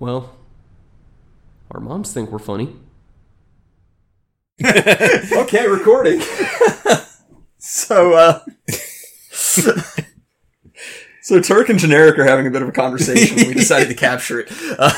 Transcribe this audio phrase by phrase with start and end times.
[0.00, 0.34] Well,
[1.70, 2.74] our moms think we're funny.
[4.64, 6.20] okay, recording.
[7.58, 8.40] so, uh,
[11.22, 13.36] so Turk and Generic are having a bit of a conversation.
[13.46, 14.48] We decided to capture it.
[14.78, 14.92] Uh,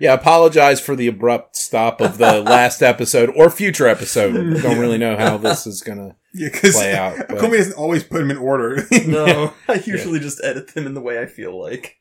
[0.00, 4.32] Yeah, apologize for the abrupt stop of the last episode or future episode.
[4.60, 6.16] Don't really know how this is gonna.
[6.34, 8.84] Yeah, Play out, but- Comey doesn't always put them in order.
[9.06, 11.98] no, I usually just edit them in the way I feel like.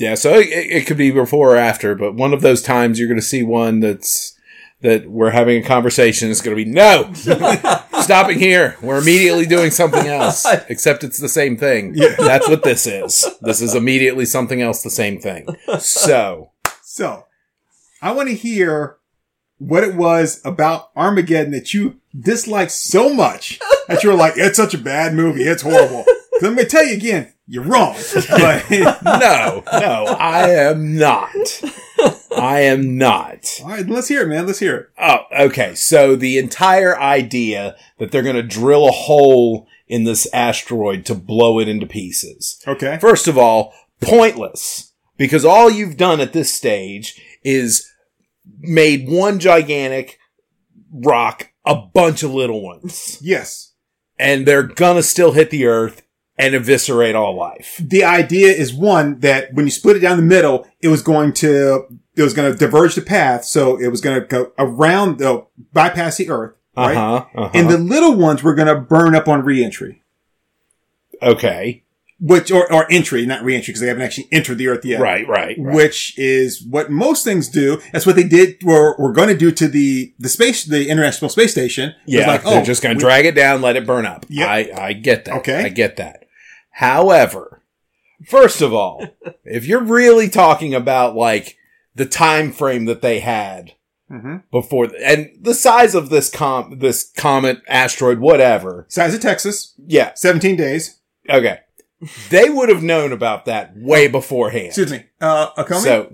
[0.00, 3.08] Yeah, so it, it could be before or after, but one of those times you're
[3.08, 4.36] gonna see one that's
[4.80, 6.30] that we're having a conversation.
[6.30, 7.12] It's gonna be no,
[8.00, 8.76] stopping here.
[8.80, 11.92] We're immediately doing something else, except it's the same thing.
[11.94, 12.16] Yeah.
[12.18, 13.26] That's what this is.
[13.42, 15.46] This is immediately something else, the same thing.
[15.78, 16.52] So.
[16.82, 17.26] so,
[18.00, 18.96] I want to hear
[19.58, 24.56] what it was about Armageddon that you disliked so much that you were like, it's
[24.56, 25.42] such a bad movie.
[25.42, 26.06] It's horrible.
[26.42, 27.96] I'm going to tell you again, you're wrong.
[28.30, 31.62] But, no, no, I am not.
[32.36, 33.44] I am not.
[33.62, 34.46] all right, let's hear it, man.
[34.46, 34.88] Let's hear it.
[34.98, 35.74] Oh, okay.
[35.74, 41.14] So the entire idea that they're going to drill a hole in this asteroid to
[41.16, 42.62] blow it into pieces.
[42.66, 42.98] Okay.
[43.00, 47.90] First of all, pointless because all you've done at this stage is
[48.60, 50.18] made one gigantic
[50.92, 53.72] rock a bunch of little ones Yes.
[54.18, 56.02] and they're gonna still hit the earth
[56.40, 57.80] and eviscerate all life.
[57.82, 61.32] The idea is one that when you split it down the middle, it was going
[61.34, 63.44] to, it was going to diverge the path.
[63.44, 66.56] So it was going to go around the, bypass the earth.
[66.76, 66.96] Right.
[66.96, 67.50] Uh-huh, uh-huh.
[67.52, 70.02] And the little ones were going to burn up on reentry.
[71.22, 71.84] okay.
[72.20, 75.00] which or, or entry, not reentry, because they haven't actually entered the Earth yet.
[75.00, 75.74] Right, right, right.
[75.74, 77.80] Which is what most things do.
[77.92, 78.62] That's what they did.
[78.64, 81.94] Or we're going to do to the the space, the International Space Station.
[82.06, 84.26] Yeah, like, they're oh, just going to drag it down, let it burn up.
[84.28, 85.38] Yeah, I, I get that.
[85.38, 85.64] Okay.
[85.64, 86.26] I get that.
[86.70, 87.62] However,
[88.26, 89.06] first of all,
[89.44, 91.56] if you're really talking about like
[91.94, 93.72] the time frame that they had
[94.10, 94.42] Mhm.
[94.50, 98.86] before, and the size of this com, this comet, asteroid, whatever.
[98.88, 100.12] size of Texas, Yeah.
[100.14, 100.96] seventeen days.
[101.28, 101.58] Okay.
[102.30, 104.66] They would have known about that way beforehand.
[104.68, 106.12] Excuse me, uh, Akomi So,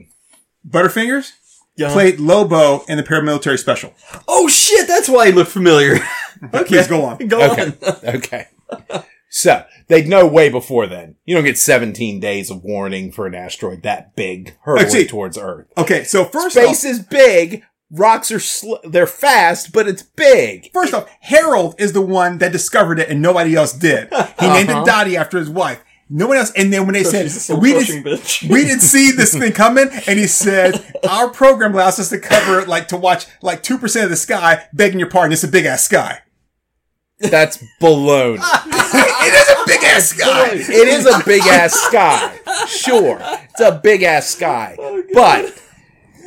[0.68, 1.30] Butterfingers
[1.76, 1.92] Yeah.
[1.92, 3.94] played Lobo in the paramilitary special.
[4.26, 5.98] Oh shit, that's why he looked familiar.
[6.66, 7.18] Please go on.
[7.28, 7.72] Go okay.
[7.86, 8.16] on.
[8.16, 8.46] okay.
[9.28, 11.16] So they'd know way before then.
[11.24, 15.06] You don't get 17 days of warning for an asteroid that big hurtling see.
[15.06, 15.66] towards Earth.
[15.76, 17.64] Okay, so first Space off, is big.
[17.90, 20.70] Rocks are sl- they're fast, but it's big.
[20.72, 24.08] First off, Harold is the one that discovered it and nobody else did.
[24.40, 25.82] He named it Dottie after his wife.
[26.08, 26.52] No one else.
[26.52, 27.22] And then when they Uh-huh.
[27.22, 28.04] she's a said, we didn't,
[28.48, 29.88] we didn't see this thing coming.
[30.06, 34.10] And he said, our program allows us to cover, like, to watch like 2% of
[34.10, 34.66] the sky.
[34.72, 35.32] Begging your pardon.
[35.32, 36.20] It's a big ass sky.
[37.18, 38.38] That's baloney.
[38.42, 40.48] it is a big ass sky.
[40.52, 42.38] it is a big ass sky.
[42.66, 43.18] Sure.
[43.22, 44.76] It's a big ass sky.
[45.14, 45.62] but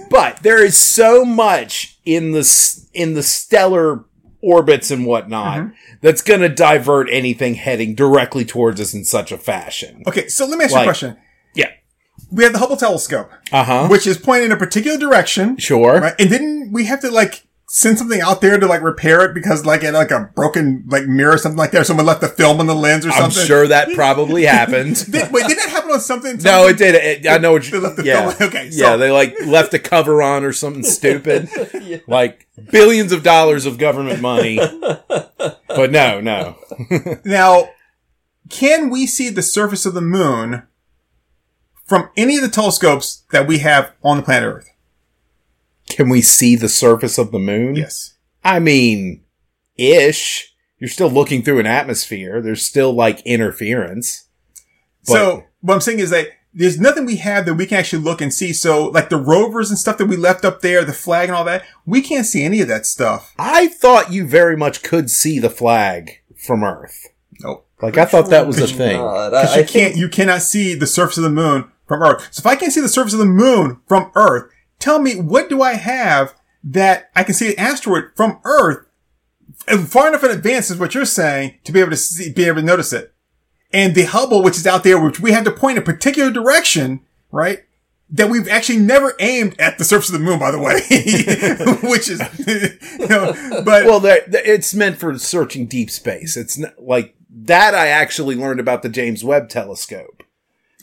[0.10, 4.06] but there is so much in the in the stellar
[4.42, 5.70] orbits and whatnot
[6.02, 10.02] that's going to divert anything heading directly towards us in such a fashion.
[10.08, 10.28] Okay.
[10.28, 11.18] So let me ask you a question.
[11.54, 11.72] Yeah.
[12.32, 13.88] We have the Hubble telescope, Uh-huh.
[13.90, 15.58] which is pointing in a particular direction.
[15.58, 16.00] Sure.
[16.00, 16.16] Right.
[16.18, 19.64] And didn't we have to like send something out there to like repair it because
[19.64, 21.82] like it like a broken like mirror or something like that?
[21.82, 23.46] Or someone left the film on the lens or I'm something?
[23.46, 24.96] sure that probably happened.
[25.12, 26.38] Did, wait, did that happen on something?
[26.38, 26.96] No, it did.
[26.96, 27.72] It, I know what you.
[27.80, 28.96] They left the yeah, film- okay, so- yeah.
[28.98, 31.48] They like left a cover on or something stupid,
[32.08, 34.58] like billions of dollars of government money.
[34.58, 36.58] But no, no.
[37.24, 37.70] Now,
[38.50, 40.64] can we see the surface of the moon
[41.86, 44.70] from any of the telescopes that we have on the planet Earth?
[45.90, 47.76] Can we see the surface of the moon?
[47.76, 48.14] Yes.
[48.44, 49.24] I mean,
[49.78, 50.54] ish.
[50.78, 52.42] You're still looking through an atmosphere.
[52.42, 54.28] There's still like interference.
[55.06, 58.02] But- so what I'm saying is that there's nothing we have that we can actually
[58.04, 58.54] look and see.
[58.54, 61.44] So like the rovers and stuff that we left up there, the flag and all
[61.46, 63.34] that, we can't see any of that stuff.
[63.38, 67.08] I thought you very much could see the flag from Earth.
[67.42, 67.68] Nope.
[67.82, 68.98] Like I thought that was a thing.
[68.98, 69.96] Because I, you can't, can't.
[69.96, 72.28] you cannot see the surface of the moon from Earth.
[72.32, 75.50] So if I can't see the surface of the moon from Earth, tell me what
[75.50, 76.34] do I have
[76.64, 78.86] that I can see an asteroid from Earth
[79.88, 82.58] far enough in advance is what you're saying to be able to see, be able
[82.58, 83.14] to notice it.
[83.72, 87.02] And the Hubble, which is out there, which we have to point a particular direction,
[87.32, 87.64] right?
[88.10, 90.82] That we've actually never aimed at the surface of the moon, by the way,
[91.90, 92.20] which is,
[93.00, 93.34] you know,
[93.64, 96.36] but Well, it's meant for searching deep space.
[96.36, 97.76] It's not, like that.
[97.76, 100.19] I actually learned about the James Webb Telescope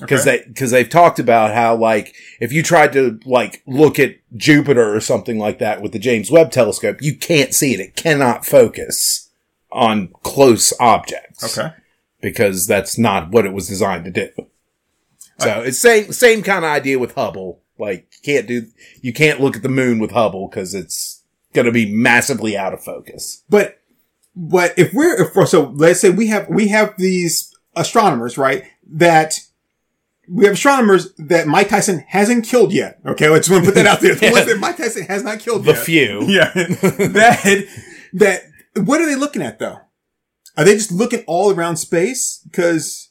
[0.01, 0.39] because Okay.
[0.39, 4.95] they because they've talked about how like if you tried to like look at Jupiter
[4.95, 7.81] or something like that with the James Webb Telescope, you can't see it.
[7.81, 9.31] It cannot focus
[9.73, 11.57] on close objects.
[11.59, 11.75] okay.
[12.21, 14.29] because that's not what it was designed to do.
[15.39, 17.61] Uh, so it's same same kind of idea with Hubble.
[17.79, 18.67] Like you can't do
[19.03, 21.23] you can't look at the moon with Hubble because it's
[21.53, 23.43] going to be massively out of focus.
[23.49, 23.79] But
[24.35, 28.65] but if we're if we're, so let's say we have we have these astronomers right
[28.89, 29.41] that
[30.29, 32.99] we have astronomers that Mike Tyson hasn't killed yet.
[33.07, 34.15] Okay, let's want to put that out there.
[34.15, 35.85] The ones that Mike Tyson has not killed The yet.
[35.85, 36.23] few.
[36.29, 36.53] Yeah.
[36.55, 37.67] that
[38.15, 38.43] that
[38.85, 39.79] what are they looking at though?
[40.57, 42.41] Are they just looking all around space?
[42.51, 43.11] Because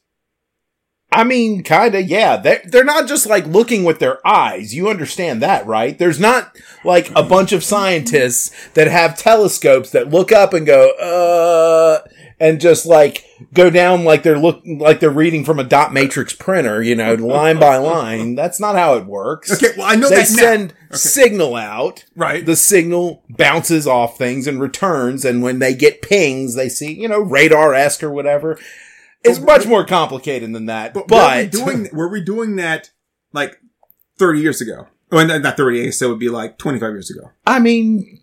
[1.12, 2.36] I mean, kind of, yeah.
[2.36, 4.76] They're, they're not just like looking with their eyes.
[4.76, 5.98] You understand that, right?
[5.98, 6.54] There's not
[6.84, 12.06] like a bunch of scientists that have telescopes that look up and go, uh,
[12.40, 16.34] and just like go down like they're look like they're reading from a dot matrix
[16.34, 18.36] printer, you know, line by line.
[18.36, 19.52] That's not how it works.
[19.52, 22.06] okay, well I know They send signal out.
[22.16, 22.46] Right.
[22.46, 25.26] The signal bounces off things and returns.
[25.26, 28.60] And when they get pings, they see, you know, radar est or whatever.
[29.24, 30.94] It's much more complicated than that.
[30.94, 32.92] But, were we doing were we doing that
[33.34, 33.60] like
[34.20, 34.88] thirty years ago?
[35.12, 35.98] Well, not thirty years.
[35.98, 37.32] So it would be like twenty five years ago.
[37.48, 38.22] I mean,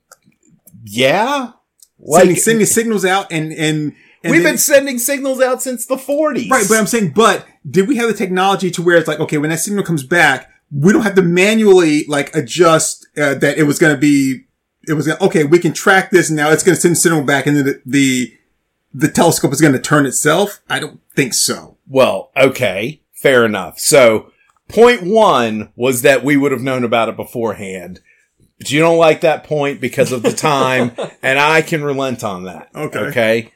[0.85, 1.53] yeah.
[2.02, 3.94] Like, sending, sending signals out and and,
[4.25, 6.50] and we've then- been sending signals out since the 40s.
[6.50, 6.66] right.
[6.69, 9.50] But I'm saying, but did we have the technology to where it's like, okay, when
[9.50, 13.78] that signal comes back, we don't have to manually like adjust uh, that it was
[13.78, 14.44] going to be.
[14.88, 15.44] It was gonna, okay.
[15.44, 17.82] We can track this, and now it's going to send signal back, and then the
[17.87, 18.34] the,
[18.93, 20.60] the telescope is going to turn itself.
[20.69, 21.76] I don't think so.
[21.87, 23.00] Well, okay.
[23.12, 23.78] Fair enough.
[23.78, 24.32] So,
[24.69, 28.00] point one was that we would have known about it beforehand.
[28.62, 30.93] But you don't like that point because of the time,
[31.23, 32.69] and I can relent on that.
[32.75, 32.99] Okay.
[33.00, 33.53] Okay.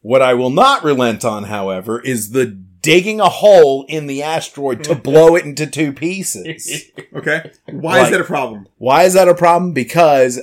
[0.00, 4.82] What I will not relent on, however, is the digging a hole in the asteroid
[4.84, 6.84] to blow it into two pieces.
[7.14, 8.66] Okay, why Like- is that a problem?
[8.78, 9.72] Why is that a problem?
[9.72, 10.40] Because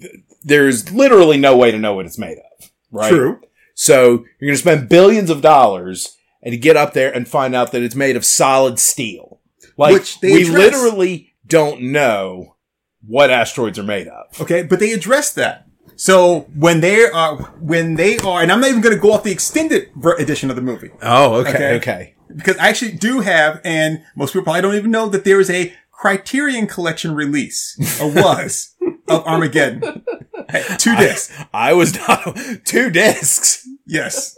[0.00, 0.12] th-
[0.42, 2.70] there's literally no way to know what it's made of.
[2.90, 3.08] Right.
[3.10, 3.40] True.
[3.74, 7.72] So you're going to spend billions of dollars and get up there and find out
[7.72, 9.40] that it's made of solid steel.
[9.78, 10.56] Like Which they we address.
[10.74, 12.56] literally don't know
[13.06, 14.40] what asteroids are made of.
[14.40, 15.66] Okay, but they address that.
[15.96, 19.22] So when they are, when they are, and I'm not even going to go off
[19.22, 21.76] the extended ver- edition of the movie Oh, okay, Okay.
[21.76, 22.14] okay.
[22.34, 25.50] because I actually do have, and most people probably don't even know that there is
[25.50, 28.74] a Criterion Collection release, or was,
[29.08, 30.02] of Armageddon.
[30.48, 31.36] Hey, two discs.
[31.52, 34.36] I was not two discs, Yes.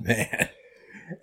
[0.00, 0.48] man.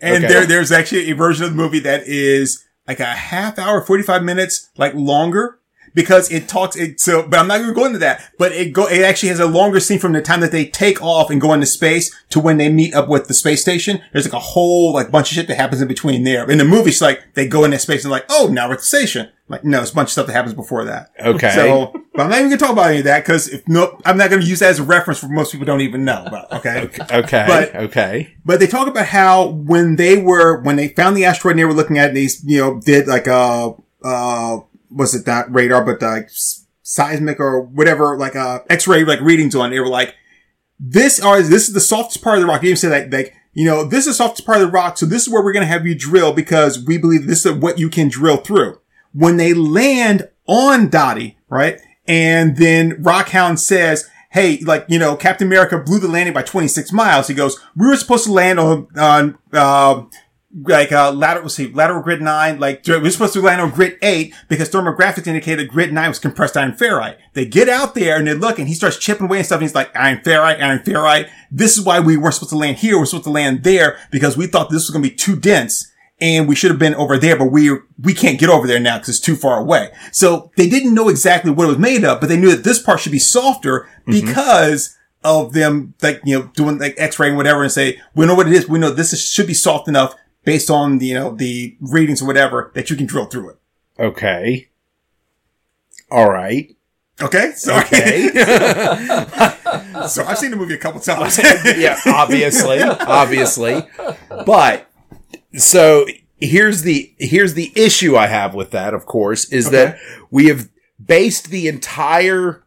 [0.01, 0.33] And Okay.
[0.33, 4.23] there, there's actually a version of the movie that is like a half hour, 45
[4.23, 5.59] minutes, like longer
[5.94, 8.74] because it talks, it, so, but I'm not going to go into that, but it
[8.74, 11.39] go, it actually has a longer scene from the time that they take off and
[11.42, 14.01] go into space to when they meet up with the space station.
[14.13, 16.50] There's like a whole, like bunch of shit that happens in between there.
[16.50, 18.80] In the movie, it's like, they go into space and like, oh, now we're at
[18.80, 19.30] the station.
[19.50, 21.12] Like, no, it's a bunch of stuff that happens before that.
[21.22, 21.51] Okay.
[21.51, 23.98] So, but I'm not even going to talk about any of that because if no,
[24.04, 26.25] I'm not going to use that as a reference for most people don't even know
[26.25, 26.48] about.
[26.57, 26.89] Okay.
[27.12, 28.34] Okay, But- okay.
[28.44, 31.66] But they talk about how when they were when they found the asteroid and they
[31.66, 33.74] were looking at it, they you know did like a
[34.04, 36.30] uh was it that radar but like
[36.84, 39.72] seismic or whatever like uh X-ray like readings on.
[39.72, 40.16] They were like
[40.80, 42.62] this are this is the softest part of the rock.
[42.62, 44.98] They even said like like you know this is the softest part of the rock,
[44.98, 47.80] so this is where we're gonna have you drill because we believe this is what
[47.80, 48.80] you can drill through.
[49.13, 55.48] When they land on Dottie, right, and then Rockhound says hey, like, you know, Captain
[55.48, 57.27] America blew the landing by 26 miles.
[57.27, 60.03] He goes, we were supposed to land on, on, uh,
[60.54, 63.98] like, uh, lateral, let's see, lateral grid nine, like, we're supposed to land on grid
[64.01, 67.18] eight because thermographics indicated grid nine was compressed iron ferrite.
[67.34, 69.63] They get out there and they look and he starts chipping away and stuff and
[69.63, 71.30] he's like, iron ferrite, iron ferrite.
[71.51, 72.98] This is why we weren't supposed to land here.
[72.98, 75.92] We're supposed to land there because we thought this was going to be too dense
[76.20, 77.70] and we should have been over there, but we
[78.01, 79.92] we can't get over there now because it's too far away.
[80.12, 82.82] So they didn't know exactly what it was made of, but they knew that this
[82.82, 87.62] part should be softer because of them, like you know, doing like X-ray and whatever,
[87.62, 88.68] and say we know what it is.
[88.68, 90.16] We know this is, should be soft enough
[90.48, 93.58] based on the you know the readings or whatever that you can drill through it.
[94.00, 94.70] Okay.
[96.10, 96.74] All right.
[97.22, 98.30] Okay, so Okay.
[100.08, 101.38] so I've seen the movie a couple times.
[101.77, 103.82] yeah, obviously, obviously.
[104.46, 104.89] But
[105.58, 106.06] so
[106.39, 110.00] here's the here's the issue I have with that, of course, is that
[110.32, 110.70] we have
[111.04, 112.63] based the entire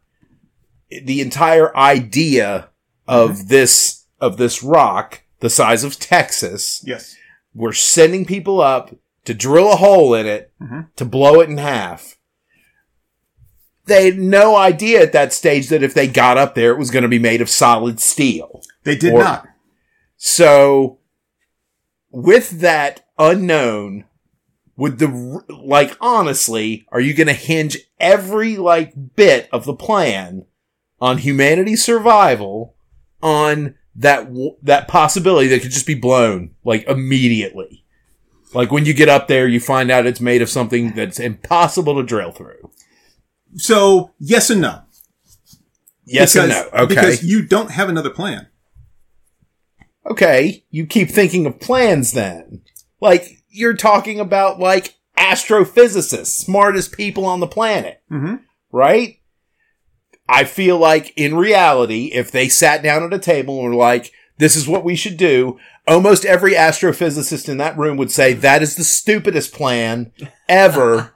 [0.89, 2.69] the entire idea
[3.07, 3.47] of mm-hmm.
[3.47, 6.83] this of this rock the size of Texas.
[6.85, 7.15] yes.
[7.53, 10.87] We're sending people up to drill a hole in it Mhm.
[10.95, 12.17] to blow it in half.
[13.85, 16.91] They had no idea at that stage that if they got up there, it was
[16.91, 18.61] going to be made of solid steel.
[18.83, 19.47] They did Or- not.
[20.17, 20.99] So,
[22.11, 24.05] with that unknown,
[24.77, 30.45] would the, like, honestly, are you going to hinge every, like, bit of the plan
[30.99, 32.75] on humanity's survival
[33.21, 37.83] on that, w- that possibility that could just be blown, like, immediately?
[38.53, 41.95] Like when you get up there, you find out it's made of something that's impossible
[41.95, 42.69] to drill through.
[43.55, 44.81] So yes and no.
[46.05, 46.79] Yes and Because- no.
[46.79, 46.87] Okay.
[46.95, 48.47] Because you don't have another plan.
[50.09, 50.65] okay.
[50.69, 52.61] You keep thinking of plans then.
[52.99, 58.01] Like you're talking about like astrophysicists, smartest people on the planet.
[58.11, 58.35] Mm-hmm.
[58.71, 59.20] right?
[60.31, 64.11] I feel like in reality, if they sat down at a table and were like,
[64.37, 68.61] this is what we should do, almost every astrophysicist in that room would say, that
[68.61, 70.11] is the stupidest plan
[70.47, 71.13] ever.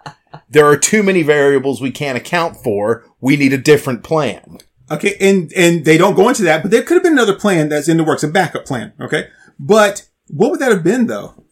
[0.50, 3.06] there are too many variables we can't account for.
[3.22, 4.58] We need a different plan.
[4.92, 7.70] Okay, and and they don't go into that, but there could have been another plan
[7.70, 8.94] that's in the works, a backup plan.
[9.02, 11.44] Okay, but what would that have been though?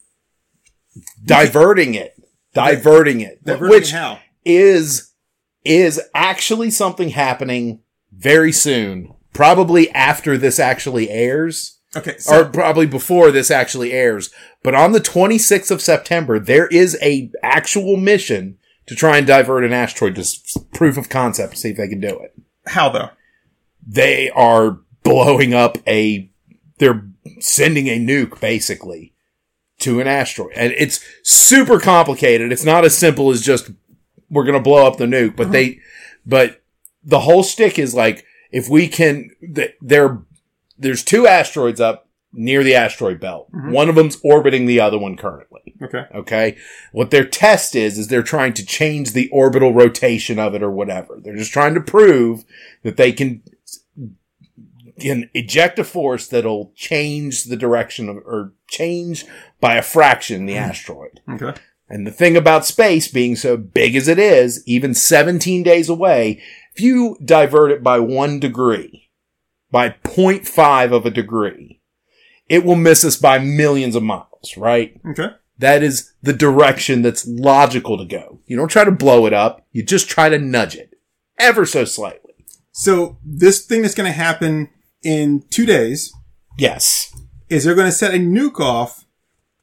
[1.25, 2.13] Diverting it.
[2.53, 3.43] Diverting it.
[3.43, 4.19] Diverting which how?
[4.45, 5.12] is
[5.63, 7.79] is actually something happening
[8.11, 9.13] very soon.
[9.33, 11.79] Probably after this actually airs.
[11.95, 14.31] Okay, so or probably before this actually airs.
[14.63, 19.63] But on the 26th of September, there is a actual mission to try and divert
[19.63, 20.15] an asteroid.
[20.15, 22.33] Just proof of concept see if they can do it.
[22.67, 23.09] how though?
[23.85, 26.29] They are blowing up a,
[26.79, 27.05] they're
[27.39, 29.13] sending a nuke basically
[29.79, 30.53] to an asteroid.
[30.55, 32.51] And it's super complicated.
[32.51, 33.69] It's not as simple as just,
[34.33, 35.79] we're going to blow up the nuke, but they,
[36.25, 36.61] but
[37.03, 40.21] the whole stick is like, if we can, th- they're,
[40.77, 43.51] there's two asteroids up near the asteroid belt.
[43.51, 43.71] Mm-hmm.
[43.71, 45.75] One of them's orbiting the other one currently.
[45.81, 46.57] Okay, Okay.
[46.91, 50.71] What their test is, is they're trying to change the orbital rotation of it or
[50.71, 51.19] whatever.
[51.21, 52.43] They're just trying to prove
[52.81, 53.43] that they can,
[54.99, 59.25] can eject a force that'll change the direction of, or change
[59.59, 60.69] by a fraction the mm-hmm.
[60.69, 61.21] asteroid.
[61.29, 61.53] okay,
[61.89, 66.41] And the thing about space being so big as it is, even 17 days away,
[66.75, 69.09] if you divert it by one degree,
[69.69, 71.81] by 0.5 of a degree,
[72.49, 74.99] it will miss us by millions of miles, right?
[75.09, 75.29] okay.
[75.59, 78.39] That is the direction that's logical to go.
[78.47, 79.65] You don't try to blow it up.
[79.71, 80.95] You just try to nudge it
[81.37, 82.33] ever so slightly.
[82.71, 84.69] So this thing that's going to happen
[85.03, 86.11] in two days
[86.57, 87.15] Yes.
[87.49, 89.05] is they're going to set a nuke off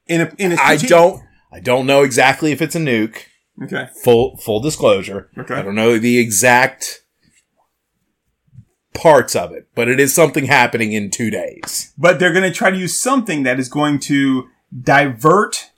[0.06, 0.56] in a in a.
[0.60, 1.20] I don't,
[1.52, 3.24] I don't know exactly if it's a nuke.
[3.62, 5.30] Okay, Full, full disclosure.
[5.36, 5.54] Okay.
[5.54, 7.02] I don't know the exact
[8.94, 11.92] parts of it, but it is something happening in two days.
[11.98, 14.48] but they're going to try to use something that is going to
[14.82, 15.70] divert.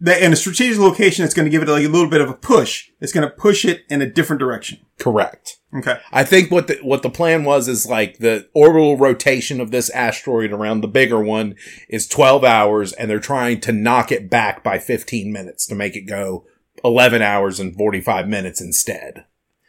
[0.00, 2.28] That in a strategic location, it's going to give it like a little bit of
[2.28, 2.90] a push.
[3.00, 4.80] It's going to push it in a different direction.
[4.98, 5.58] Correct.
[5.74, 5.98] Okay.
[6.12, 9.90] I think what the what the plan was is like the orbital rotation of this
[9.90, 11.54] asteroid around the bigger one
[11.88, 15.96] is 12 hours and they're trying to knock it back by 15 minutes to make
[15.96, 16.44] it go
[16.84, 19.24] 11 hours and 45 minutes instead.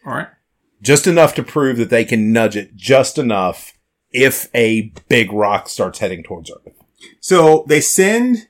[0.06, 0.28] All right.
[0.82, 3.74] Just enough to prove that they can nudge it just enough
[4.12, 6.74] if a big rock starts heading towards Earth.
[7.20, 8.48] So they send,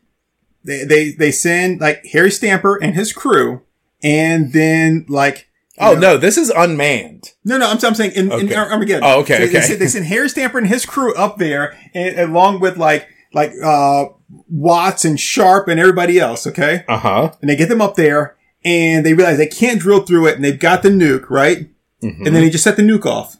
[0.68, 3.64] they, they, they send like Harry Stamper and his crew
[4.04, 7.34] and then like, Oh no, this is unmanned.
[7.44, 8.56] no, no, I'm, I'm saying in, in Okay.
[8.56, 9.04] Armageddon.
[9.04, 12.20] Oh, okay, They, they, send, they send Harry Stamper and his crew up there and,
[12.20, 14.06] along with like, like, uh,
[14.50, 16.46] Watts and Sharp and everybody else.
[16.48, 16.84] Okay.
[16.88, 17.32] Uh-huh.
[17.42, 20.44] And they get them up there and they realize they can't drill through it and
[20.44, 21.70] they've got the nuke, right?
[22.04, 22.26] Mm-hmm.
[22.26, 23.38] And then they just set the nuke off.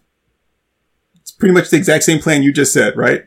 [1.16, 3.26] It's pretty much the exact same plan you just said, right?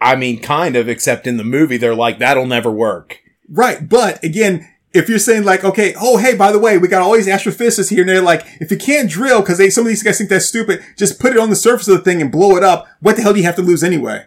[0.00, 3.20] I mean, kind of, except in the movie, they're like, that'll never work.
[3.48, 3.86] Right.
[3.86, 7.12] But again, if you're saying like, okay, oh, hey, by the way, we got all
[7.12, 10.02] these astrophysicists here and they're like, if you can't drill because they, some of these
[10.02, 12.56] guys think that's stupid, just put it on the surface of the thing and blow
[12.56, 12.88] it up.
[13.00, 14.26] What the hell do you have to lose anyway?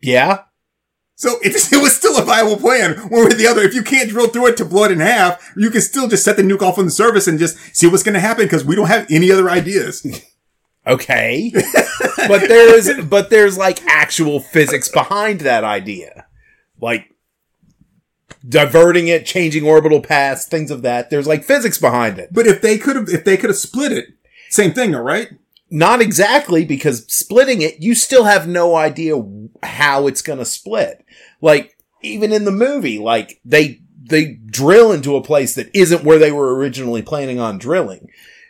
[0.00, 0.42] Yeah?
[1.14, 3.62] So it, it was still a viable plan one way or the other.
[3.62, 6.24] If you can't drill through it to blow it in half, you can still just
[6.24, 8.64] set the nuke off on the surface and just see what's going to happen because
[8.64, 10.06] we don't have any other ideas.
[10.86, 11.52] Okay.
[12.28, 16.26] but there's, but there's like actual physics behind that idea.
[16.80, 17.16] Like
[18.48, 21.10] diverting it, changing orbital paths, things of that.
[21.10, 22.32] There's like physics behind it.
[22.32, 24.06] But if they could have, if they could have split it,
[24.50, 25.30] same thing, all right?
[25.70, 29.20] Not exactly because splitting it, you still have no idea
[29.62, 31.04] how it's going to split.
[31.40, 36.18] Like even in the movie, like they, they drill into a place that isn't where
[36.18, 38.08] they were originally planning on drilling.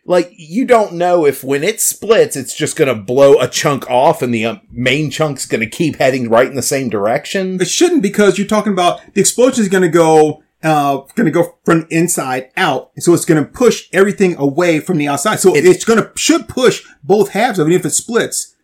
[0.08, 3.90] Like you don't know if when it splits, it's just going to blow a chunk
[3.90, 7.60] off and the um, main chunk's going to keep heading right in the same direction.
[7.60, 11.32] It shouldn't because you're talking about the explosion is going to go, uh, going to
[11.32, 12.92] go from inside out.
[12.98, 15.40] So it's going to push everything away from the outside.
[15.40, 18.54] So it's going to, should push both halves of it, if it splits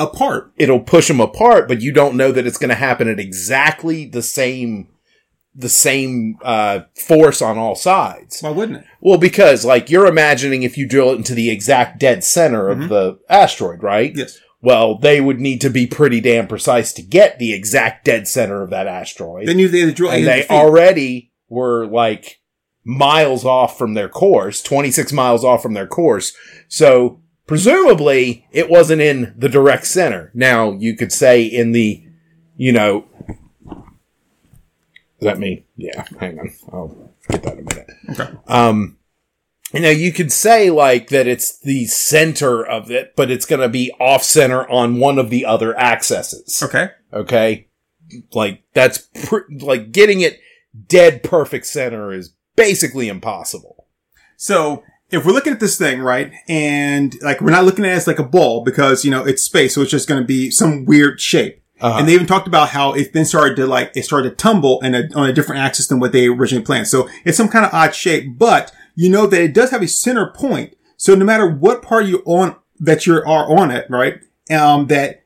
[0.00, 0.52] apart.
[0.56, 4.04] It'll push them apart, but you don't know that it's going to happen at exactly
[4.04, 4.88] the same,
[5.58, 8.40] the same, uh, force on all sides.
[8.40, 8.84] Why wouldn't it?
[9.00, 12.88] Well, because like you're imagining if you drill it into the exact dead center of
[12.88, 14.14] the asteroid, right?
[14.14, 14.38] Yes.
[14.60, 18.62] Well, they would need to be pretty damn precise to get the exact dead center
[18.62, 19.46] of that asteroid.
[19.46, 20.50] Then you they had to drill and they feet.
[20.50, 22.40] already were like
[22.84, 26.32] miles off from their course, 26 miles off from their course.
[26.68, 30.30] So presumably it wasn't in the direct center.
[30.34, 32.04] Now you could say in the,
[32.56, 33.04] you know,
[35.20, 35.64] is that me?
[35.76, 36.52] Yeah, hang on.
[36.72, 37.90] I'll get that in a minute.
[38.10, 38.38] Okay.
[38.46, 38.98] Um,
[39.72, 43.60] you know, you could say like that it's the center of it, but it's going
[43.60, 46.62] to be off center on one of the other accesses.
[46.62, 46.90] Okay.
[47.12, 47.68] Okay.
[48.32, 50.40] Like that's pr- like getting it
[50.86, 53.86] dead perfect center is basically impossible.
[54.36, 57.96] So if we're looking at this thing, right, and like we're not looking at it
[57.96, 60.50] as like a ball because you know it's space, so it's just going to be
[60.50, 61.62] some weird shape.
[61.80, 61.98] Uh-huh.
[61.98, 64.80] And they even talked about how it then started to like it started to tumble
[64.80, 66.88] in a, on a different axis than what they originally planned.
[66.88, 69.88] So it's some kind of odd shape, but you know that it does have a
[69.88, 70.74] center point.
[70.96, 74.20] So no matter what part you're on that you are on it, right,
[74.50, 75.24] um, that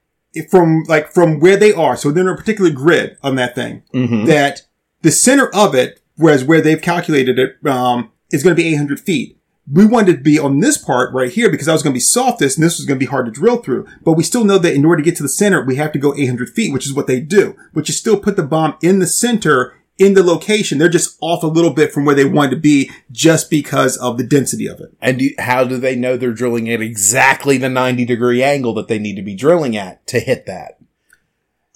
[0.51, 3.83] from like from where they are, so they're in a particular grid on that thing,
[3.95, 4.27] Mm-hmm.
[4.27, 4.63] that
[5.03, 9.01] the center of it, whereas where they've calculated it, um, is going to be 800
[9.01, 9.39] feet.
[9.71, 12.01] We wanted to be on this part right here because that was going to be
[12.01, 13.87] softest and this was going to be hard to drill through.
[14.03, 15.99] But we still know that in order to get to the center, we have to
[15.99, 18.99] go 800 feet, which is what they do, which is still put the bomb in
[18.99, 20.79] the center in the location.
[20.79, 24.19] They're just off a little bit from where they wanted to be just because of
[24.19, 24.95] the density of it.
[25.01, 28.89] And do, how do they know they're drilling at exactly the 90 degree angle that
[28.89, 30.79] they need to be drilling at to hit that?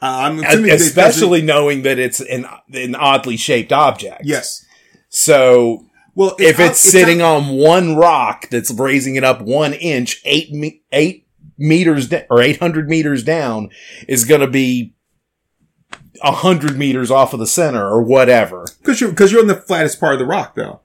[0.01, 4.23] Uh, that Especially knowing that it's an, an oddly shaped object.
[4.25, 4.65] yes.
[5.09, 9.73] So Well, if out- it's sitting out- on one rock that's raising it up one
[9.75, 11.27] inch, eight me- eight
[11.59, 13.71] meters da- or eight hundred meters down,
[14.09, 14.95] is going to be
[16.23, 18.65] a hundred meters off of the center or whatever.
[18.81, 20.81] because you're because you're on the flattest part of the rock, though.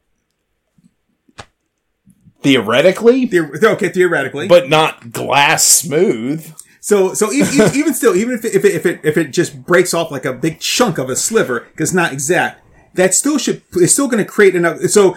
[2.43, 6.51] Theoretically, Theor- okay, theoretically, but not glass smooth.
[6.79, 9.31] So, so even, even- even still, even if it, if it, if it, if it
[9.31, 12.61] just breaks off like a big chunk of a sliver, because not exact,
[12.95, 14.79] that still should, it's still going to create enough.
[14.81, 15.15] So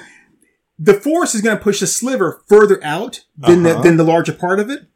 [0.78, 3.82] the force is going to push the sliver further out than the, Uh-huh.
[3.82, 4.86] than the larger part of it,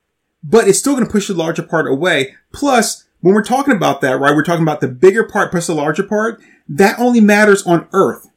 [0.43, 2.35] but it's still going to push the larger part away.
[2.53, 5.75] Plus, when we're talking about that, right, we're talking about the bigger part plus the
[5.75, 6.41] larger part.
[6.69, 8.29] That only matters on Earth.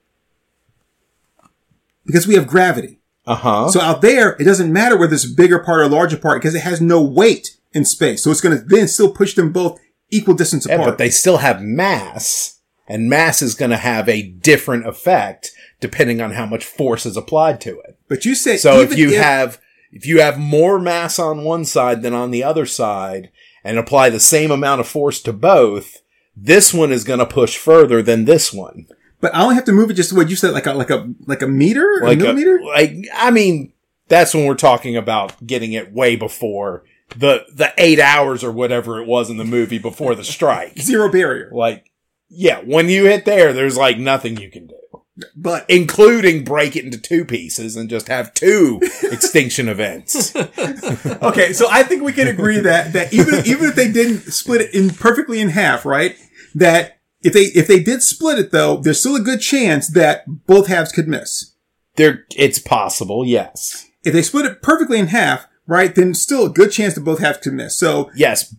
[2.06, 3.00] Because we have gravity.
[3.28, 3.70] Uh huh.
[3.70, 6.56] So out there, it doesn't matter whether it's a bigger part or larger part because
[6.56, 8.24] it has no weight in space.
[8.24, 10.90] So it's going to then still push them both equal distance Yeah, apart.
[10.92, 12.51] but they still have mass,
[12.92, 17.18] and mass is going to have a different effect depending on how much force is
[17.18, 17.98] applied to it.
[18.08, 19.60] But you said So if you have
[19.92, 23.30] if you have more mass on one side than on the other side
[23.64, 26.02] and apply the same amount of force to both,
[26.36, 28.88] this one is going to push further than this one.
[29.20, 31.10] but I only have to move it just what you said, like a like a
[31.28, 32.60] like a meter, a Like a- millimeter.
[32.64, 33.74] like I mean,
[34.08, 36.84] that's when we're talking about getting it way before
[37.18, 40.78] the the 8 hours or whatever it was in the movie before the strike.
[40.80, 41.50] Zero barrier.
[41.54, 41.91] Like
[42.34, 44.76] yeah, when you hit there there's like nothing you can do.
[45.36, 50.36] But Including break it into two pieces and just have two extinction events.
[50.36, 54.62] okay, so I think we can agree that that even even if they didn't split
[54.62, 56.15] it in perfectly in half, right?
[56.56, 60.24] That if they if they did split it though, there's still a good chance that
[60.48, 61.54] both halves could miss.
[61.98, 63.89] There, it's possible, yes.
[64.04, 67.20] If they split it perfectly in half, right, then still a good chance that both
[67.20, 67.78] halves could miss.
[67.78, 68.56] So Yes,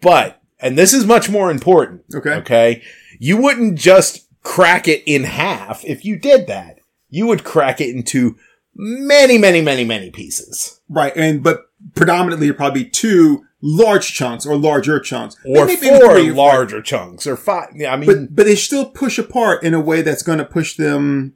[0.00, 2.04] but, and this is much more important.
[2.14, 2.34] Okay.
[2.36, 2.82] Okay.
[3.20, 6.78] You wouldn't just crack it in half if you did that.
[7.10, 8.36] You would crack it into
[8.74, 10.80] many, many, many, many pieces.
[10.88, 16.80] Right, and but predominantly probably two large chunks or larger chunks, Or Maybe four larger
[16.80, 17.68] chunks or five.
[17.74, 20.44] Yeah, I mean, But but they still push apart in a way that's going to
[20.46, 21.34] push them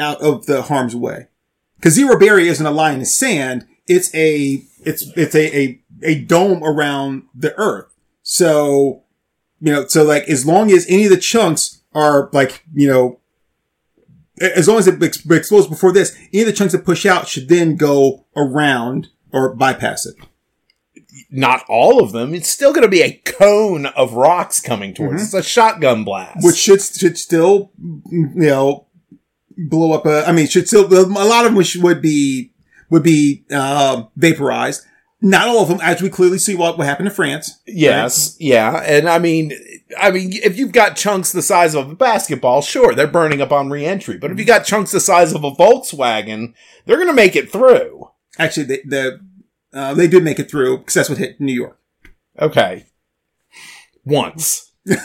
[0.00, 1.28] out of the harm's way.
[1.76, 6.20] Because zero barrier isn't a line of sand; it's a it's it's a a, a
[6.22, 7.94] dome around the Earth.
[8.22, 9.04] So
[9.60, 13.16] you know, so like as long as any of the chunks are like you know.
[14.40, 17.28] As long as it ex- explodes before this, any of the chunks that push out
[17.28, 20.14] should then go around or bypass it.
[21.30, 22.32] not all of them.
[22.34, 25.22] It's still going to be a cone of rocks coming towards.
[25.22, 26.38] It's a shotgun blast.
[26.38, 26.46] Mm-hmm.
[26.46, 27.70] which should should still
[28.10, 28.86] you know
[29.58, 30.26] blow up a.
[30.26, 32.52] I mean, should still a lot of them which would be
[32.88, 34.86] would be uh, vaporized.
[35.22, 37.60] Not all of them, as we clearly see what what happened to France.
[37.66, 39.52] Yes, yeah, and I mean,
[39.98, 43.52] I mean, if you've got chunks the size of a basketball, sure, they're burning up
[43.52, 44.16] on reentry.
[44.16, 46.54] But if you got chunks the size of a Volkswagen,
[46.86, 48.10] they're going to make it through.
[48.38, 49.20] Actually, the
[49.74, 51.78] uh, they did make it through because that's what hit New York.
[52.38, 52.86] Okay,
[54.04, 54.96] once, one.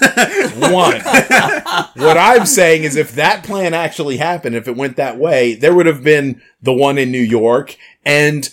[1.02, 5.76] what I'm saying is, if that plan actually happened, if it went that way, there
[5.76, 7.76] would have been the one in New York
[8.06, 8.50] and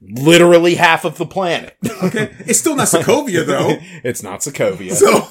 [0.00, 1.76] literally half of the planet.
[2.02, 3.76] Okay, it's still not Sokovia though.
[4.04, 4.92] it's not Sokovia.
[4.92, 5.20] So, so,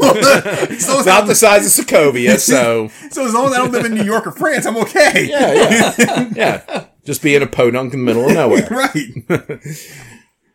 [1.00, 3.94] it's not the size of Sokovia, so so as long as I don't live in
[3.94, 5.28] New York or France, I'm okay.
[5.30, 6.86] yeah, yeah, yeah.
[7.06, 8.68] Just be in a podunk in the middle of nowhere.
[8.70, 9.62] right.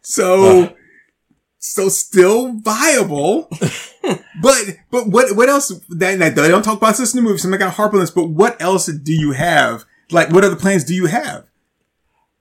[0.02, 0.72] So, uh.
[1.58, 3.48] so still viable,
[4.42, 5.68] but but what what else?
[5.88, 7.94] That, that they don't talk about this in the movie, so I'm not gonna harp
[7.94, 8.10] on this.
[8.10, 9.84] But what else do you have?
[10.10, 11.46] Like, what other plans do you have?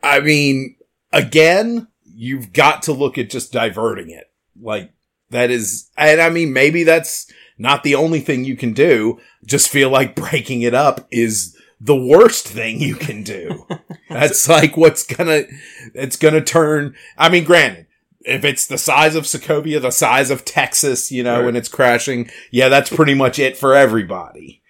[0.03, 0.75] I mean,
[1.13, 4.31] again, you've got to look at just diverting it.
[4.59, 4.91] Like
[5.29, 9.19] that is, and I mean, maybe that's not the only thing you can do.
[9.45, 13.65] Just feel like breaking it up is the worst thing you can do.
[14.09, 15.43] That's like what's gonna,
[15.95, 17.87] it's gonna turn, I mean, granted,
[18.19, 21.47] if it's the size of Sokovia, the size of Texas, you know, Right.
[21.47, 24.61] and it's crashing, yeah, that's pretty much it for everybody.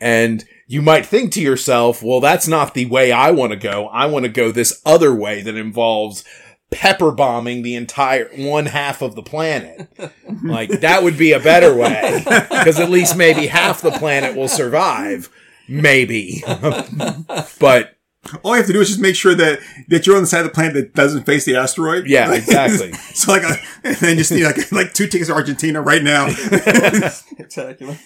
[0.00, 3.88] And you might think to yourself, well, that's not the way I want to go.
[3.88, 6.24] I want to go this other way that involves
[6.70, 9.86] pepper bombing the entire one half of the planet.
[10.42, 14.48] like that would be a better way because at least maybe half the planet will
[14.48, 15.28] survive.
[15.68, 16.42] Maybe.
[17.60, 17.94] but
[18.42, 20.40] All you have to do is just make sure that that you're on the side
[20.40, 22.06] of the planet that doesn't face the asteroid.
[22.06, 22.92] Yeah, exactly.
[23.14, 26.30] so like, a, and then just need like like two tickets to Argentina right now.
[26.30, 27.98] Spectacular.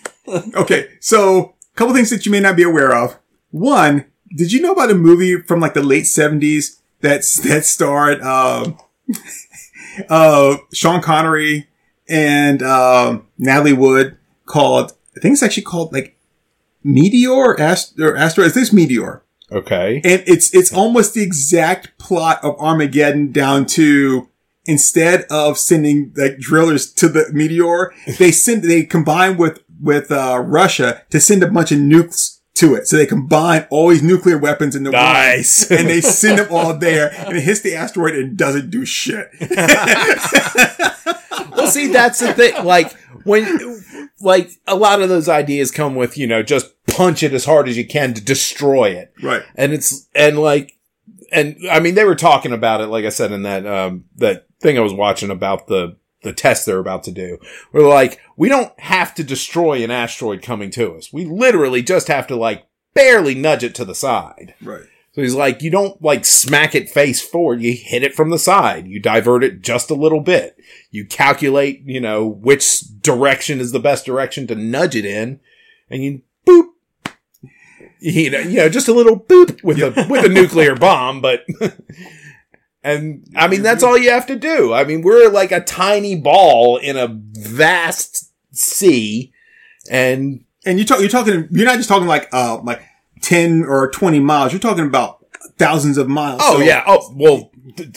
[0.57, 3.19] okay, so a couple things that you may not be aware of.
[3.51, 8.21] One, did you know about a movie from like the late seventies that's that starred
[8.23, 8.79] um,
[10.09, 11.69] uh, Sean Connery
[12.09, 16.19] and um, Natalie Wood called I think it's actually called like
[16.83, 18.53] Meteor or, Ast- or Asteroid.
[18.53, 19.23] This Meteor.
[19.51, 20.01] okay.
[20.05, 24.29] and it's it's almost the exact plot of Armageddon down to
[24.67, 30.39] instead of sending like drillers to the meteor, they send they combine with with uh,
[30.45, 32.87] Russia to send a bunch of nukes to it.
[32.89, 35.69] So they combine all these nuclear weapons into Nice.
[35.71, 38.85] one, and they send them all there, and it hits the asteroid and doesn't do
[38.85, 39.29] shit.
[41.57, 42.65] Well, see, that's the thing.
[42.65, 42.93] Like
[43.25, 43.83] when,
[44.21, 47.67] like a lot of those ideas come with, you know, just punch it as hard
[47.69, 49.13] as you can to destroy it.
[49.23, 49.43] right.
[49.55, 50.73] And it's, and like,
[51.33, 54.47] and I mean, they were talking about it, like I said, in that, um, that
[54.61, 57.39] thing I was watching about the, the test they're about to do.
[57.73, 61.13] We're like, we don't have to destroy an asteroid coming to us.
[61.13, 64.55] We literally just have to like barely nudge it to the side.
[64.61, 64.87] Right.
[65.13, 67.63] So he's like, you don't like smack it face forward.
[67.63, 68.87] You hit it from the side.
[68.87, 70.59] You divert it just a little bit.
[70.91, 75.41] You calculate, you know, which direction is the best direction to nudge it in
[75.89, 76.67] and you boop.
[77.99, 81.47] You know, you know, just a little boop with a, with a nuclear bomb, but,
[82.93, 84.73] and I mean, that's all you have to do.
[84.73, 89.33] I mean, we're like a tiny ball in a vast sea
[89.91, 92.83] and And you talk, you're talking, you're not just talking like, uh, like
[93.23, 94.53] 10 or 20 miles.
[94.53, 95.25] You're talking about
[95.59, 96.41] thousands of miles.
[96.45, 96.83] Oh So- yeah.
[96.87, 97.51] Oh well,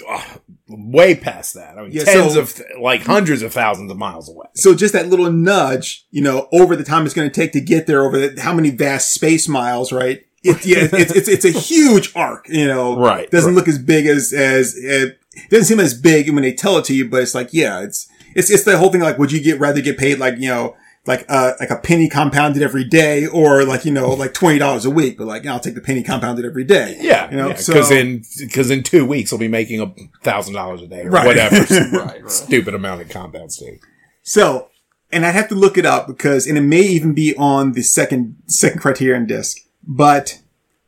[0.07, 0.23] uh,
[0.67, 1.77] way past that.
[1.77, 4.47] I mean, Yeah, tens so- of th- like hundreds of thousands of miles away.
[4.55, 7.61] So just that little nudge, you know, over the time it's going to take to
[7.61, 10.21] get there, over the, how many vast space miles, right?
[10.43, 12.97] It, yeah, it's, it's, it's a huge arc, you know.
[12.97, 13.55] Right, Doesn't right.
[13.57, 16.95] look as big as, as, it doesn't seem as big when they tell it to
[16.95, 19.59] you, but it's like, yeah, it's, it's, it's the whole thing like, would you get,
[19.59, 20.75] rather get paid like, you know,
[21.05, 24.89] like, uh, like a penny compounded every day or like, you know, like $20 a
[24.89, 26.97] week, but like, I'll take the penny compounded every day.
[27.01, 30.53] Yeah, You know, because so- in because in two weeks I'll be making a thousand
[30.53, 31.25] dollars a day or Right.
[31.25, 31.55] whatever
[31.97, 32.29] Right, right.
[32.31, 33.79] stupid amount of compound state.
[34.23, 34.69] So,
[35.11, 37.81] and I'd have to look it up because, and it may even be on the
[37.81, 40.41] second, second criterion disc, but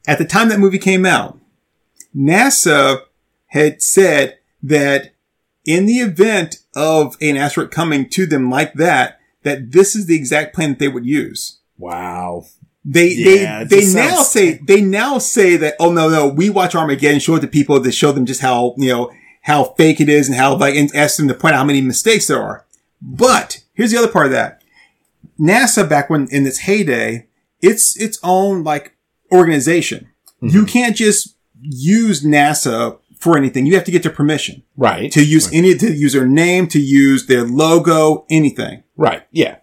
[0.07, 1.39] at the time that movie came out,
[2.15, 3.01] NASA
[3.47, 5.13] had said that
[5.65, 10.15] in the event of an asteroid coming to them like that, that this is the
[10.15, 11.59] exact plan that they would use.
[11.77, 12.45] Wow.
[12.83, 16.73] They Yeah, they they now say they now say that oh no no we watch
[16.73, 19.11] Armageddon show it to people to show them just how you know
[19.43, 21.81] how fake it is and how like and ask them to point out how many
[21.81, 22.65] mistakes there are.
[22.99, 24.63] But here's the other part of that.
[25.39, 27.27] NASA back when in its heyday,
[27.61, 28.95] it's its own like
[29.31, 30.07] organization.
[30.41, 33.67] You can't just use NASA for anything.
[33.67, 35.11] You have to get their permission Right.
[35.11, 38.83] to use any to use their name, to use their logo, anything.
[38.97, 39.23] right.
[39.31, 39.57] Yeah.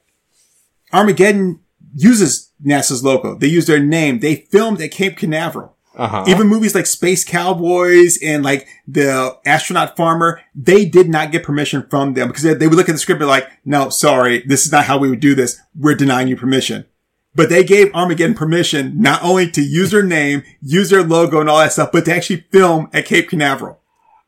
[0.93, 1.61] Armageddon
[1.95, 3.35] uses NASA's logo.
[3.35, 4.21] They use their name.
[4.21, 5.75] They filmed at Cape Canaveral.
[5.97, 6.25] Uh huh.
[6.29, 11.85] Even movies like Space Cowboys and like the Astronaut Farmer, they did not get permission
[11.91, 14.45] from them because they, they would look at the script and be like, no, sorry,
[14.47, 15.61] this is not how we would do this.
[15.75, 16.87] We're denying you permission.
[17.39, 21.49] But they gave Armageddon permission not only to use their name, use their logo and
[21.49, 23.79] all that stuff, but to actually film at Cape Canaveral.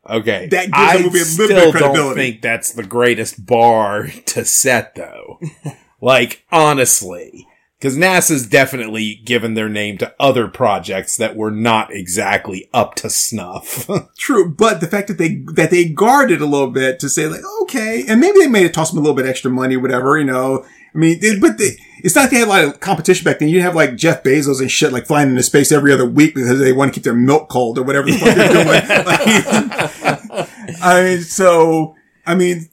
[0.09, 0.47] Okay.
[0.47, 4.07] That gives I the movie a little bit of don't think that's the greatest bar
[4.27, 5.41] to set though.
[6.01, 12.69] like honestly, Because NASA's definitely given their name to other projects that were not exactly
[12.73, 13.89] up to snuff.
[14.17, 17.43] True, but the fact that they that they guarded a little bit to say like,
[17.63, 20.23] okay, and maybe they may have tossed them a little bit extra money, whatever, you
[20.23, 20.65] know.
[20.93, 23.39] I mean, they, but they, it's not like they had a lot of competition back
[23.39, 23.47] then.
[23.49, 26.59] You have like Jeff Bezos and shit like flying into space every other week because
[26.59, 30.07] they want to keep their milk cold or whatever the fuck they're doing.
[30.31, 32.69] Like, I mean, so I mean,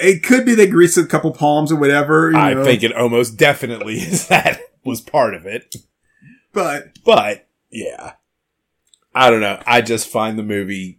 [0.00, 2.30] it could be they greased a couple palms or whatever.
[2.30, 5.76] You I know, think it almost definitely is that was part of it.
[6.52, 8.14] but But yeah,
[9.14, 9.60] I don't know.
[9.66, 10.98] I just find the movie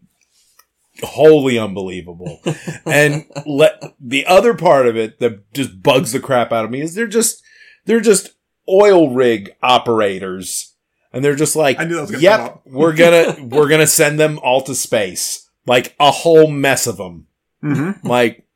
[1.02, 2.40] wholly unbelievable.
[2.86, 6.82] and let the other part of it that just bugs the crap out of me
[6.82, 7.42] is they're just
[7.86, 8.32] they're just
[8.70, 10.70] oil rig operators.
[11.16, 14.20] And they're just like, I knew that was gonna yep, we're gonna, we're gonna send
[14.20, 15.48] them all to space.
[15.68, 17.28] Like a whole mess of them.
[17.64, 18.04] Mhm.
[18.04, 18.48] Like,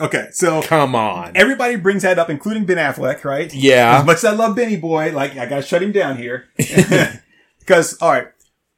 [0.00, 1.36] okay, so come on.
[1.36, 3.52] everybody brings that up, including Ben Affleck, right?
[3.52, 3.98] yeah.
[4.00, 6.48] As much as I love Benny Boy, like I gotta shut him down here.
[7.58, 8.28] Because all right,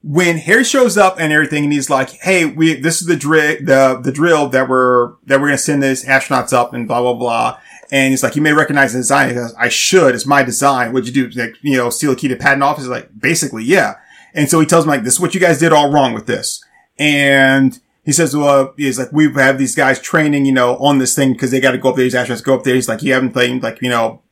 [0.03, 3.57] when Harry shows up and everything, and he's like, "Hey, we this is the drill,
[3.61, 7.15] the the drill that we're that we're gonna send these astronauts up and blah blah
[7.15, 7.59] blah."
[7.91, 10.15] And he's like, "You may recognize the design." He goes, "I should.
[10.15, 10.93] It's my design.
[10.93, 11.41] What'd you do?
[11.41, 13.95] Like, you know, steal a key to patent office?" He's like, "Basically, yeah."
[14.35, 16.27] And so he tells him like, "This is what you guys did all wrong with
[16.27, 16.63] this."
[16.99, 21.15] And he says, well, he's like, we have these guys training, you know, on this
[21.15, 22.07] thing because they got to go up there.
[22.07, 22.75] These astronauts go up there.
[22.75, 24.23] He's like, you haven't played like, you know,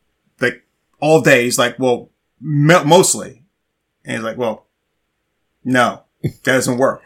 [0.40, 0.64] like
[0.98, 1.44] all day.
[1.44, 3.44] He's like, well, mo- mostly.
[4.04, 4.65] And he's like, well,
[5.66, 7.02] no, that doesn't work.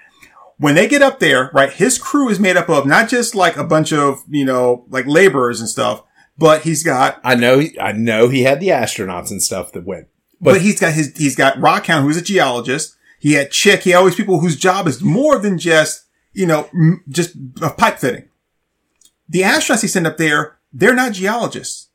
[0.58, 3.56] When they get up there, right, his crew is made up of not just like
[3.56, 6.02] a bunch of, you know, like laborers and stuff,
[6.36, 10.08] but he's got, I know, I know he had the astronauts and stuff that went.
[10.40, 12.96] but, he's got his, he's got Rockhound, who's a geologist.
[13.18, 13.82] He had Chick.
[13.82, 17.36] He had all these people whose job is more than just, you know, m- just
[17.62, 18.28] uh, pipe fitting.
[19.28, 21.88] The astronauts he sent up there, they're not geologists.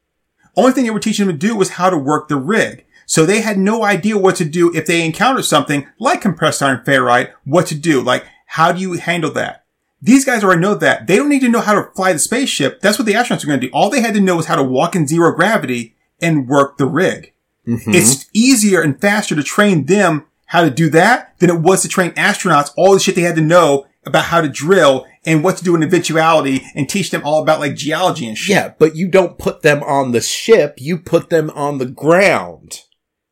[0.56, 2.85] Only thing they were teaching them to do was how to work the rig.
[3.06, 6.84] So they had no idea what to do if they encountered something like compressed iron
[6.86, 8.02] ferrite, what to do.
[8.02, 9.66] Like, how do you handle that?
[10.02, 11.08] These guys already know that.
[11.08, 12.82] They don't need to know how to fly the spaceship.
[12.82, 13.74] That's what the astronauts are going to do.
[13.74, 16.86] All they had to know was how to walk in zero gravity and work the
[16.86, 17.34] rig.
[17.68, 17.92] Mm-hmm.
[17.94, 21.88] It's easier and faster to train them how to do that than it was to
[21.88, 25.58] train astronauts all the shit they had to know about how to drill and what
[25.58, 28.56] to do in eventuality and teach them all about like geology and shit.
[28.56, 30.76] Yeah, but you don't put them on the ship.
[30.78, 32.82] You put them on the ground.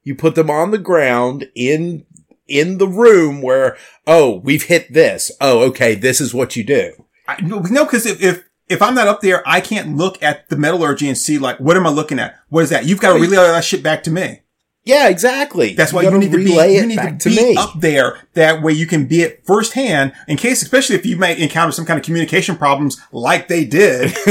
[0.04, 2.06] You put them on the ground in,
[2.48, 5.32] in the room where, oh, we've hit this.
[5.39, 5.96] Oh, okay.
[5.96, 7.06] This is what you do.
[7.28, 10.50] I, no, no, because if, if if I'm not up there, I can't look at
[10.50, 12.39] the metallurgy and see like what am I looking at?
[12.50, 12.86] What is that?
[12.86, 14.42] You've got to oh, relay that shit back to me.
[14.86, 15.76] Yeah, exactly.
[15.76, 17.56] That's why you, need to be you need to be me.
[17.56, 18.20] up there.
[18.34, 21.86] That way you can be it firsthand in case, especially if you may encounter some
[21.86, 24.13] kind of communication problems like they did,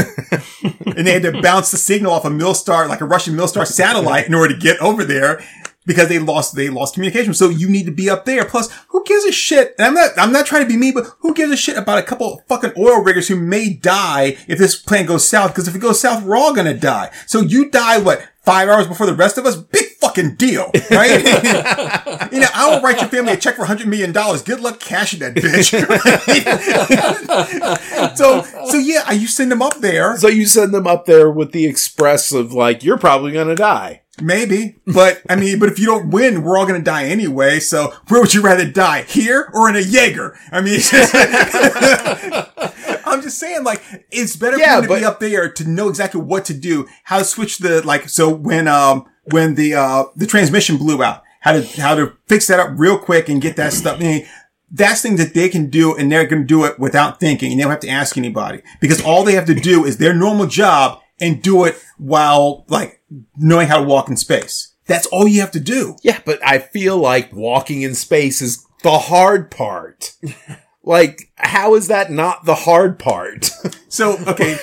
[0.84, 4.26] and they had to bounce the signal off a Milstar, like a Russian Milstar satellite,
[4.26, 5.42] in order to get over there
[5.84, 7.34] because they lost they lost communication.
[7.34, 8.44] So you need to be up there.
[8.44, 9.74] Plus, who gives a shit?
[9.78, 11.98] And I'm not I'm not trying to be me, but who gives a shit about
[11.98, 15.52] a couple fucking oil riggers who may die if this plan goes south?
[15.52, 17.10] Because if it goes south, we're all gonna die.
[17.26, 18.28] So you die what?
[18.42, 19.56] Five hours before the rest of us?
[19.56, 21.22] Big fucking deal, right?
[22.32, 24.42] You know, I will write your family a check for hundred million dollars.
[24.42, 25.72] Good luck cashing that bitch.
[28.16, 31.52] so, so yeah, you send them up there, So you send them up there with
[31.52, 34.01] the express of like, you're probably to die.
[34.20, 34.76] Maybe.
[34.86, 37.60] But I mean, but if you don't win, we're all gonna die anyway.
[37.60, 40.36] So, where would you rather die, here or in a Jaeger?
[40.50, 40.80] I mean,
[43.04, 45.88] I'm just saying, like, it's better Yeah, for you to be up there to know
[45.88, 48.08] exactly what to do, how to switch the like.
[48.08, 52.46] So when um when the uh the transmission blew out, how to how to fix
[52.48, 53.98] that up real quick and get that stuff.
[53.98, 54.26] I mean,
[54.70, 57.60] that's things that they can do and they're going to do it without thinking and
[57.60, 60.46] they don't have to ask anybody because all they have to do is their normal
[60.46, 63.00] job and do it while like
[63.36, 64.74] knowing how to walk in space.
[64.86, 65.96] That's all you have to do.
[66.02, 70.16] Yeah, but I feel like walking in space is the hard part.
[70.82, 73.50] like, how is that not the hard part?
[73.92, 74.56] So, okay.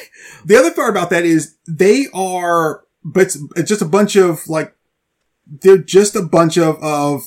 [0.43, 4.47] the other part about that is they are, but it's, it's just a bunch of
[4.47, 4.75] like,
[5.45, 7.21] they're just a bunch of, of,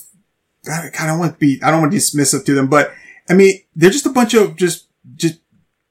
[0.68, 2.92] I don't want to be, I don't want to be dismissive to them, but
[3.30, 5.38] I mean, they're just a bunch of just, just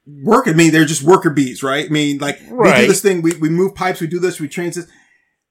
[0.05, 0.47] work.
[0.47, 1.85] I mean, they're just worker bees, right?
[1.85, 4.47] I mean, like, we do this thing, we, we move pipes, we do this, we
[4.47, 4.87] change this.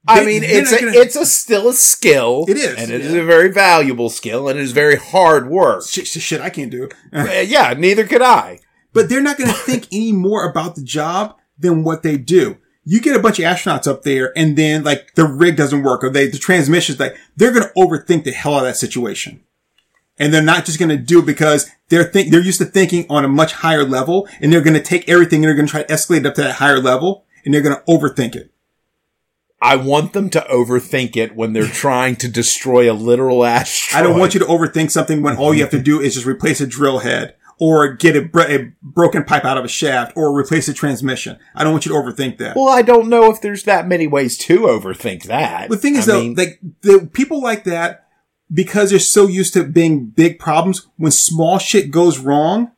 [0.08, 2.46] I mean, it's a, gonna- it's a still a skill.
[2.48, 3.20] It is, and it is yeah.
[3.20, 5.86] a very valuable skill, and it is very hard work.
[5.86, 6.88] shit, shit, I can't do.
[7.12, 8.60] Yeah, neither could I.
[8.94, 12.56] but they're not going to think any more about the job than what they do.
[12.84, 16.02] You get a bunch of astronauts up there and then like the rig doesn't work
[16.02, 19.44] or they, the transmissions, like they're going to overthink the hell out of that situation.
[20.20, 23.06] And they're not just going to do it because they're think, they're used to thinking
[23.10, 25.70] on a much higher level and they're going to take everything and they're going to
[25.70, 28.52] try to escalate it up to that higher level and they're going to overthink it.
[29.62, 34.00] I want them to overthink it when they're trying to destroy a literal asteroid.
[34.00, 36.26] I don't want you to overthink something when all you have to do is just
[36.26, 40.16] replace a drill head or get a, bro- a broken pipe out of a shaft
[40.16, 41.38] or replace a transmission.
[41.54, 42.56] I don't want you to overthink that.
[42.56, 45.68] Well, I don't know if there's that many ways to overthink that.
[45.68, 48.08] the thing is I though, mean, like the people like that,
[48.52, 52.72] because they're so used to being big problems, when small shit goes wrong,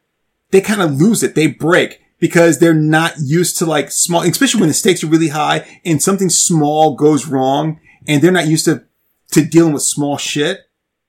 [0.51, 1.35] they kind of lose it.
[1.35, 5.29] They break because they're not used to like small, especially when the stakes are really
[5.29, 8.85] high and something small goes wrong and they're not used to,
[9.33, 10.61] to dealing with small shit.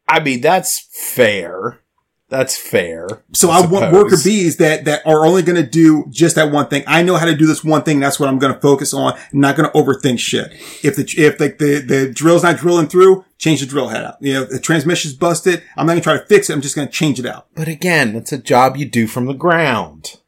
[0.07, 1.82] I mean, that's fair.
[2.29, 3.07] That's fair.
[3.33, 6.67] So I, want worker bees that, that are only going to do just that one
[6.67, 6.83] thing.
[6.87, 7.99] I know how to do this one thing.
[7.99, 9.13] That's what I'm going to focus on.
[9.13, 10.51] I'm not going to overthink shit.
[10.83, 14.15] If the, if like the, the drill's not drilling through, change the drill head out.
[14.19, 15.61] You know, if the transmission's busted.
[15.77, 16.53] I'm not going to try to fix it.
[16.53, 17.47] I'm just going to change it out.
[17.53, 20.19] But again, that's a job you do from the ground.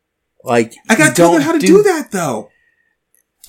[0.43, 2.51] Like I got to tell them how to do, that though.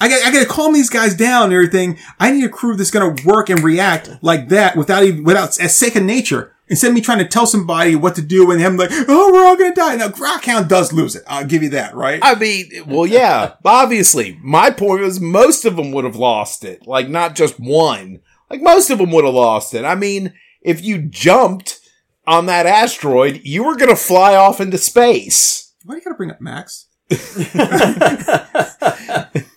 [0.01, 1.99] I got, I got to calm these guys down and everything.
[2.19, 5.61] I need a crew that's going to work and react like that without even, without,
[5.61, 6.56] as second nature.
[6.69, 9.47] Instead of me trying to tell somebody what to do and him like, oh, we're
[9.47, 9.97] all to die.
[9.97, 11.23] Now, Rockhound does lose it.
[11.29, 12.19] I'll give you that, right?
[12.23, 14.39] I mean, well, yeah, obviously.
[14.43, 16.87] My point was most of them would have lost it.
[16.87, 18.21] Like, not just one.
[18.51, 19.85] Like, most of them would have lost it.
[19.85, 21.79] I mean, if you jumped
[22.27, 25.73] on that asteroid, you were to fly off into space.
[25.85, 26.89] Why do you got to bring up Max?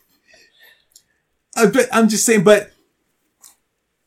[1.60, 2.72] Uh, but I'm just saying, but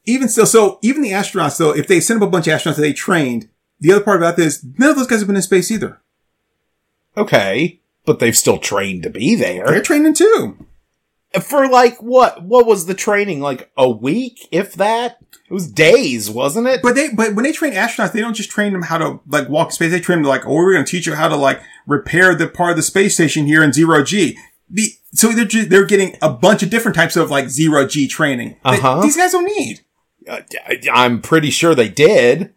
[0.05, 2.77] even still, so even the astronauts, though, if they send up a bunch of astronauts
[2.77, 3.49] that they trained,
[3.81, 6.01] the other part about this, none of those guys have been in space either.
[7.17, 7.81] Okay.
[8.05, 9.67] But they've still trained to be there.
[9.67, 10.67] They're training too.
[11.41, 12.43] For like, what?
[12.43, 13.41] What was the training?
[13.41, 15.19] Like a week, if that?
[15.49, 16.83] It was days, wasn't it?
[16.83, 19.49] But they, but when they train astronauts, they don't just train them how to like
[19.49, 19.93] walk in space.
[19.93, 22.49] They train them like, oh, we're going to teach you how to like repair the
[22.49, 24.39] part of the space station here in zero G.
[25.15, 28.57] So they're ju- they're getting a bunch of different types of like zero G training.
[28.65, 29.01] Uh-huh.
[29.01, 29.81] these guys don't need.
[30.29, 32.53] Uh, I- I'm pretty sure they did.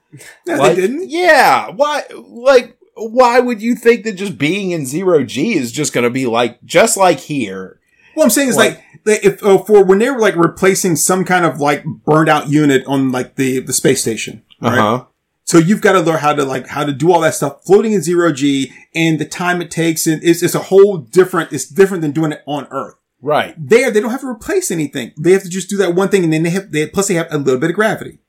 [0.45, 1.09] No, Like, they didn't.
[1.09, 1.69] Yeah.
[1.69, 2.03] Why?
[2.13, 6.09] Like, why would you think that just being in zero G is just going to
[6.09, 7.79] be like just like here?
[8.13, 8.79] What I'm saying is What?
[9.05, 12.49] like, if oh, for when they were like replacing some kind of like burned out
[12.49, 14.77] unit on like the the space station, right?
[14.79, 15.05] Uh-huh.
[15.43, 17.91] So you've got to learn how to like how to do all that stuff floating
[17.91, 21.51] in zero g and the time it takes and it's, it's a whole different.
[21.53, 22.95] It's different than doing it on Earth.
[23.25, 23.55] Right.
[23.57, 25.11] There, they don't have to replace anything.
[25.19, 27.15] They have to just do that one thing, and then they have they plus they
[27.15, 28.19] have a little bit of gravity,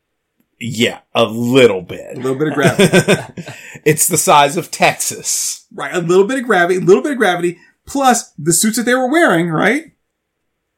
[0.59, 2.17] Yeah, a little bit.
[2.17, 3.43] a little bit of gravity,
[3.85, 5.67] it's the size of Texas.
[5.75, 5.95] right?
[5.95, 8.95] A little bit of gravity, a little bit of gravity, plus the suits that they
[8.95, 9.93] were wearing, right?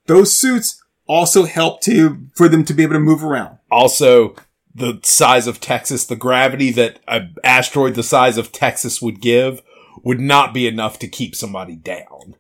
[0.06, 3.58] Those suits also help to for them to be able to move around.
[3.70, 4.34] Also,
[4.74, 9.62] the size of Texas, the gravity that an asteroid the size of Texas would give
[10.02, 12.34] would not be enough to keep somebody down.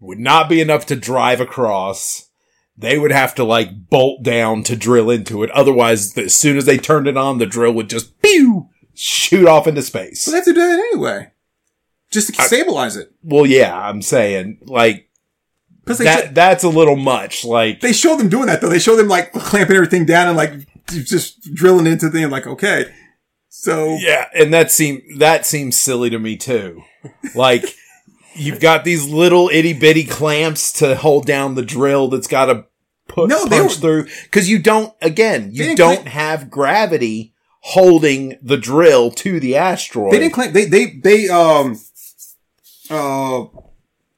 [0.00, 2.28] Would not be enough to drive across.
[2.76, 5.50] They would have to like bolt down to drill into it.
[5.50, 9.66] Otherwise, as soon as they turned it on, the drill would just pew shoot off
[9.66, 10.24] into space.
[10.24, 11.32] They have to do that anyway,
[12.10, 13.12] just to stabilize it.
[13.22, 15.08] Well, yeah, I'm saying like
[15.84, 16.34] that.
[16.34, 17.44] That's a little much.
[17.44, 18.68] Like they show them doing that though.
[18.68, 20.52] They show them like clamping everything down and like
[20.86, 22.30] just drilling into the thing.
[22.30, 22.92] Like okay,
[23.48, 26.82] so Yeah, and that seem that seems silly to me too.
[27.34, 27.64] Like
[28.34, 32.64] you've got these little itty bitty clamps to hold down the drill that's got to
[33.08, 34.92] put No, punch were- through because you don't.
[35.02, 40.12] Again, you don't clamp- have gravity holding the drill to the asteroid.
[40.12, 41.78] they didn't claim they they they um
[42.90, 43.44] uh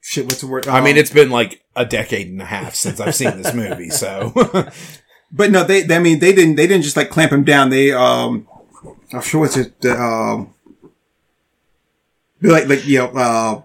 [0.01, 0.25] shit.
[0.27, 0.69] What's the word?
[0.69, 3.55] I mean, Um, it's been like a decade and a half since I've seen this
[3.55, 4.33] movie, so
[5.33, 7.71] but no, they, they I mean they didn't they didn't just like clamp him down.
[7.71, 8.47] They um
[9.13, 10.53] I'm sure what's it um
[12.43, 13.63] like like you know uh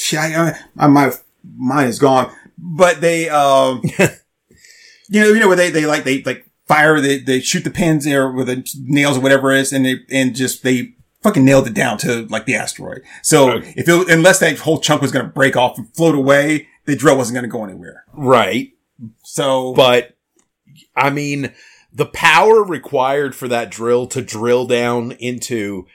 [0.00, 1.12] shit, I, I, my
[1.56, 2.32] mind is gone.
[2.58, 3.82] But they um
[5.08, 7.70] you know you know where they they like they like fire they they shoot the
[7.70, 11.44] pins there with the nails or whatever it is and they and just they fucking
[11.44, 13.02] nailed it down to like the asteroid.
[13.22, 13.74] So Okay.
[13.76, 16.96] if it, unless that whole chunk was going to break off and float away, the
[16.96, 18.04] drill wasn't going to go anywhere.
[18.14, 18.72] right.
[19.24, 20.16] So But
[20.96, 21.52] I mean,
[21.92, 25.86] the power required for that drill to drill down into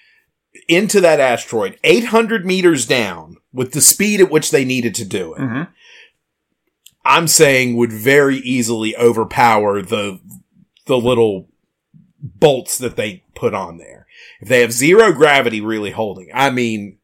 [0.68, 5.34] into that asteroid, 800 meters down, with the speed at which they needed to do
[5.34, 5.68] it, Mhm.
[7.04, 10.20] I'm saying would very easily overpower the
[10.88, 11.48] the little
[12.22, 14.06] bolts that they put on there.
[14.42, 16.98] If they have zero gravity really holding, I mean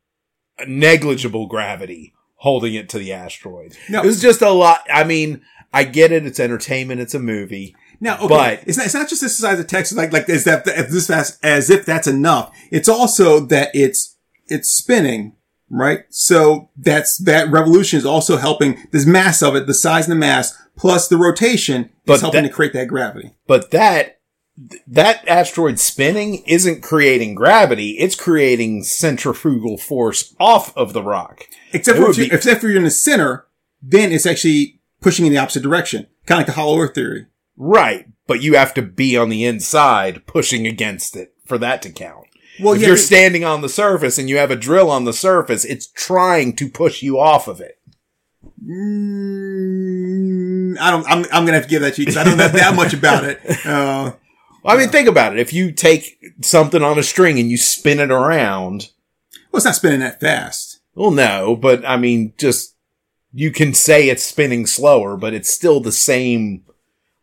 [0.67, 3.75] negligible gravity holding it to the asteroid.
[3.89, 4.01] No.
[4.03, 4.81] It was just a lot.
[4.91, 5.41] I mean,
[5.73, 6.25] I get it.
[6.25, 7.01] It's entertainment.
[7.01, 7.75] It's a movie.
[7.99, 10.43] Now, okay, But- it's not, it's not just the size of Texas, like, like, is
[10.45, 12.51] that, this, as, as if that's enough.
[12.71, 15.33] It's also that it's, it's spinning,
[15.71, 16.01] right?
[16.09, 20.15] So that's, that revolution is also helping this mass of it, the size and the
[20.19, 23.33] mass, plus the rotation But is helping that- to create that gravity.
[23.47, 24.17] But that
[24.85, 31.45] that asteroid spinning isn't creating gravity; it's creating centrifugal force off of the rock.
[31.73, 33.45] Except It for if, you, be- except for you're in the center,
[33.81, 37.25] then it's actually pushing in the opposite direction, kind of like the hollow earth theory.
[37.57, 41.89] Right, but you have to be on the inside pushing against it for that to
[41.91, 42.20] count.
[42.59, 45.05] Well, if yeah, you're but- standing on the surface and you have a drill on
[45.05, 47.77] the surface, it's trying to push you off of it.
[49.51, 51.05] Mm, I don't.
[51.07, 52.93] I'm, I'm gonna have to give that to you because I don't know that much
[52.93, 53.39] about it.
[53.65, 54.13] Uh,
[54.63, 55.39] I mean, think about it.
[55.39, 58.89] If you take something on a string and you spin it around,
[59.51, 60.81] well, it's not spinning that fast.
[60.93, 62.75] well, no, but I mean, just
[63.33, 66.63] you can say it's spinning slower, but it's still the same.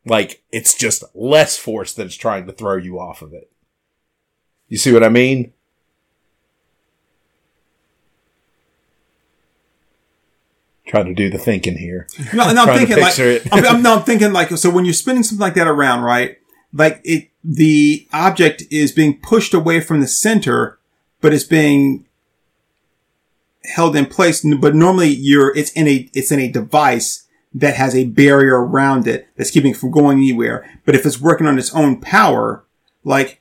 [0.04, 3.50] Like it's just less force that's trying to throw you off of it.
[4.68, 5.52] You see what I mean?
[10.86, 12.06] Trying to do the thinking here.
[12.34, 13.18] No, no I'm thinking like.
[13.52, 16.38] I'm, I'm, no, I'm thinking like so when you're spinning something like that around, right?
[16.72, 20.78] Like it, the object is being pushed away from the center,
[21.20, 22.06] but it's being
[23.64, 24.44] held in place.
[24.44, 29.06] But normally, you're it's in a it's in a device that has a barrier around
[29.06, 30.80] it that's keeping it from going anywhere.
[30.84, 32.64] But if it's working on its own power,
[33.04, 33.40] like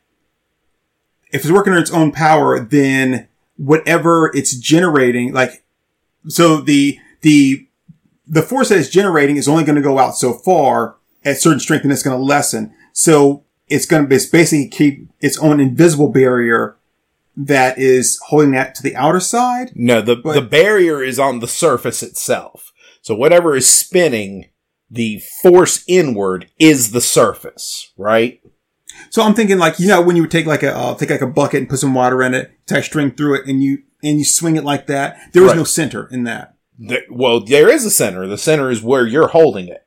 [1.32, 5.64] if it's working on its own power, then whatever it's generating, like
[6.28, 7.68] so the the
[8.28, 11.60] the force that it's generating is only going to go out so far at certain
[11.60, 12.74] strength and it's going to lessen.
[12.94, 16.78] So it's going to basically keep its own invisible barrier
[17.36, 19.72] that is holding that to the outer side.
[19.76, 22.74] No, the But- the barrier is on the surface itself.
[23.02, 24.48] So whatever is spinning,
[24.90, 28.42] the force inward is the surface, right?
[29.10, 31.22] So I'm thinking like, you know, when you would take like a, uh, take like
[31.22, 34.20] a bucket and put some water in it, tie string through it and you, and
[34.20, 35.18] you swing it like that.
[35.34, 35.58] There was Right.
[35.58, 36.56] no center in that.
[36.80, 38.28] The- well, there is a center.
[38.28, 39.84] The center is where you're holding it.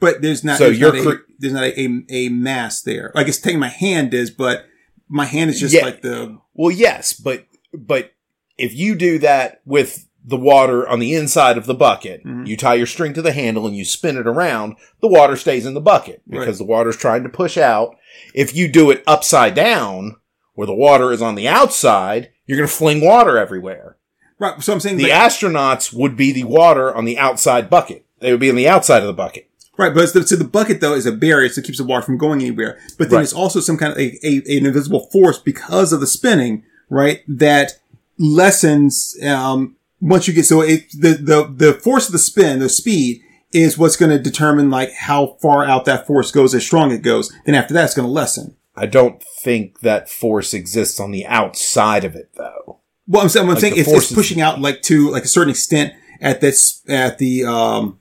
[0.00, 3.10] But there's not, So there's you're not, a, there's not a, a, a mass there.
[3.14, 4.66] Like it's taking my hand is, but
[5.08, 5.84] my hand is just Yeah.
[5.84, 8.12] like the, Well, yes, but but
[8.58, 12.46] if you do that with the water on the inside of the bucket, Mhm.
[12.46, 15.66] you tie your string to the handle and you spin it around, the water stays
[15.66, 16.58] in the bucket because Right.
[16.58, 17.96] the water's trying to push out.
[18.34, 20.16] If you do it upside down,
[20.54, 23.96] where the water is on the outside, you're going to fling water everywhere.
[24.38, 24.60] right.
[24.62, 28.04] So I'm saying The astronauts would be the water on the outside bucket.
[28.20, 29.48] They would be on the outside of the bucket.
[29.76, 32.06] Right, but the, so the bucket though is a barrier, so it keeps the water
[32.06, 32.78] from going anywhere.
[32.96, 33.22] But then Right.
[33.24, 37.22] it's also some kind of a, a, an invisible force because of the spinning, right?
[37.26, 37.72] That
[38.16, 42.68] lessens um, once you get so it the the the force of the spin, the
[42.68, 43.22] speed
[43.54, 47.02] is what's going to determine like how far out that force goes, as strong it
[47.02, 47.32] goes.
[47.46, 48.56] Then after that, it's going to lessen.
[48.76, 52.80] I don't think that force exists on the outside of it though.
[53.06, 55.50] Well, I'm saying, I'm Like saying it's, it's pushing out like to like a certain
[55.50, 58.00] extent at this at the um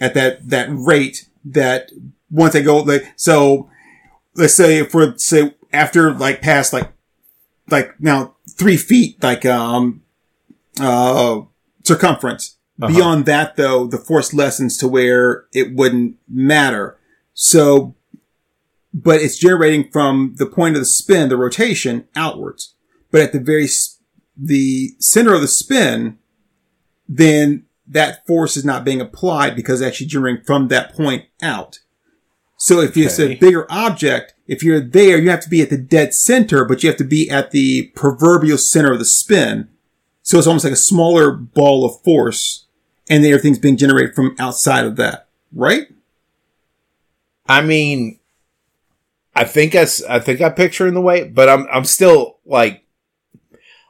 [0.00, 1.90] at that that rate that
[2.30, 3.70] once they go like so
[4.34, 6.92] let's say if we're say after like past like
[7.70, 10.02] like now three feet like um
[10.80, 11.40] uh
[11.84, 12.94] circumference Uh-huh.
[12.94, 16.98] beyond that though the force lessens to where it wouldn't matter
[17.34, 17.94] so
[18.94, 22.74] but it's generating from the point of the spin the rotation outwards
[23.10, 23.66] but at the very
[24.36, 26.18] the center of the spin
[27.08, 31.80] then that force is not being applied because it's actually generating from that point out
[32.60, 35.78] so if it's a bigger object, if you're there, you have to be at the
[35.78, 39.68] dead center, but you have to be at the proverbial center of the spin.
[40.22, 42.66] So it's almost like a smaller ball of force,
[43.08, 45.86] and everything's being generated from outside of that, right?
[47.46, 48.18] I mean,
[49.34, 52.84] I think I, I think I picture in the way, but I'm I'm still like,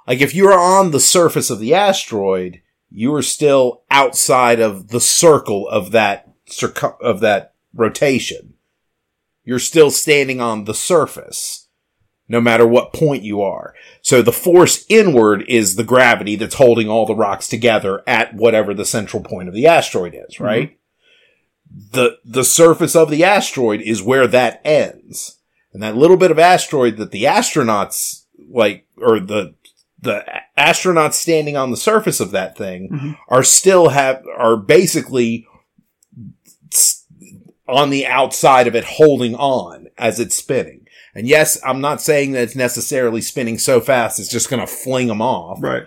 [0.06, 2.60] like if you are on the surface of the asteroid,
[2.90, 8.54] you are still outside of the circle of that circum of that rotation.
[9.44, 11.67] You're still standing on the surface,
[12.28, 13.74] no matter what point you are.
[14.02, 18.74] So the force inward is the gravity that's holding all the rocks together at whatever
[18.74, 20.74] the central point of the asteroid is, right?
[21.92, 25.36] the the surface of the asteroid is where that ends.
[25.74, 29.54] And that little bit of asteroid that the astronauts like or the
[30.00, 30.24] the
[30.56, 33.18] astronauts standing on the surface of that thing Mhm.
[33.28, 35.46] are still have are basically
[37.68, 40.86] on the outside of it holding on as it's spinning.
[41.18, 44.72] And yes, I'm not saying that it's necessarily spinning so fast it's just going to
[44.72, 45.82] fling them off Right.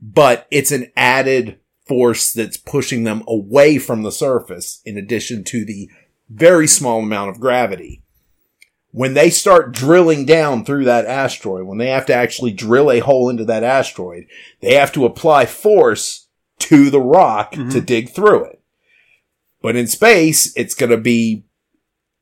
[0.00, 1.58] but it's an added
[1.88, 5.90] force that's pushing them away from the surface in addition to the
[6.30, 8.04] very small amount of gravity.
[8.92, 13.00] When they start drilling down through that asteroid, when they have to actually drill a
[13.00, 14.26] hole into that asteroid,
[14.60, 16.28] they have to apply force
[16.60, 17.70] to the rock mm-hmm.
[17.70, 18.62] to dig through it.
[19.60, 21.45] But in space, it's going to be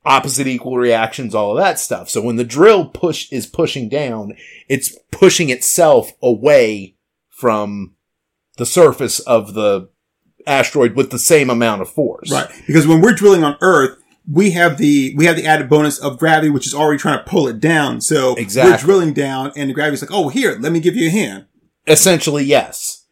[0.05, 2.09] opposite equal reactions, all of that stuff.
[2.09, 4.35] So when the drill push is pushing down,
[4.69, 6.95] it's pushing itself away
[7.29, 7.95] from
[8.57, 9.89] the surface of the
[10.47, 12.31] asteroid with the same amount of force.
[12.31, 12.47] Right.
[12.67, 13.97] Because when we're drilling on Earth,
[14.31, 17.29] we have the we have the added bonus of gravity, which is already trying to
[17.29, 18.01] pull it down.
[18.01, 18.85] So we're Exactly.
[18.85, 21.45] drilling down, and the gravity's like, "Oh, here, let me give you a hand."
[21.87, 23.03] Essentially, yes.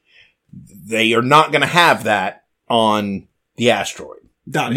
[0.51, 3.27] They are not going to have that on
[3.57, 4.19] the asteroid.
[4.45, 4.73] Not,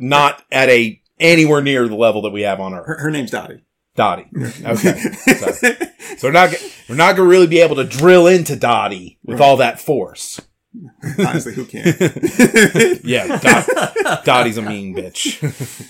[0.00, 2.86] not at a anywhere near the level that we have on Earth.
[2.86, 3.62] her, her name's Dottie.
[3.94, 4.28] Dottie.
[4.64, 5.00] Okay.
[5.00, 5.52] so,
[6.18, 6.54] so we're not,
[6.88, 10.40] we're not going to really be able to drill into Dottie with all that force.
[11.18, 11.84] Honestly, who can?
[13.04, 13.38] Yeah.
[13.38, 15.40] Dot, Dottie's a mean bitch.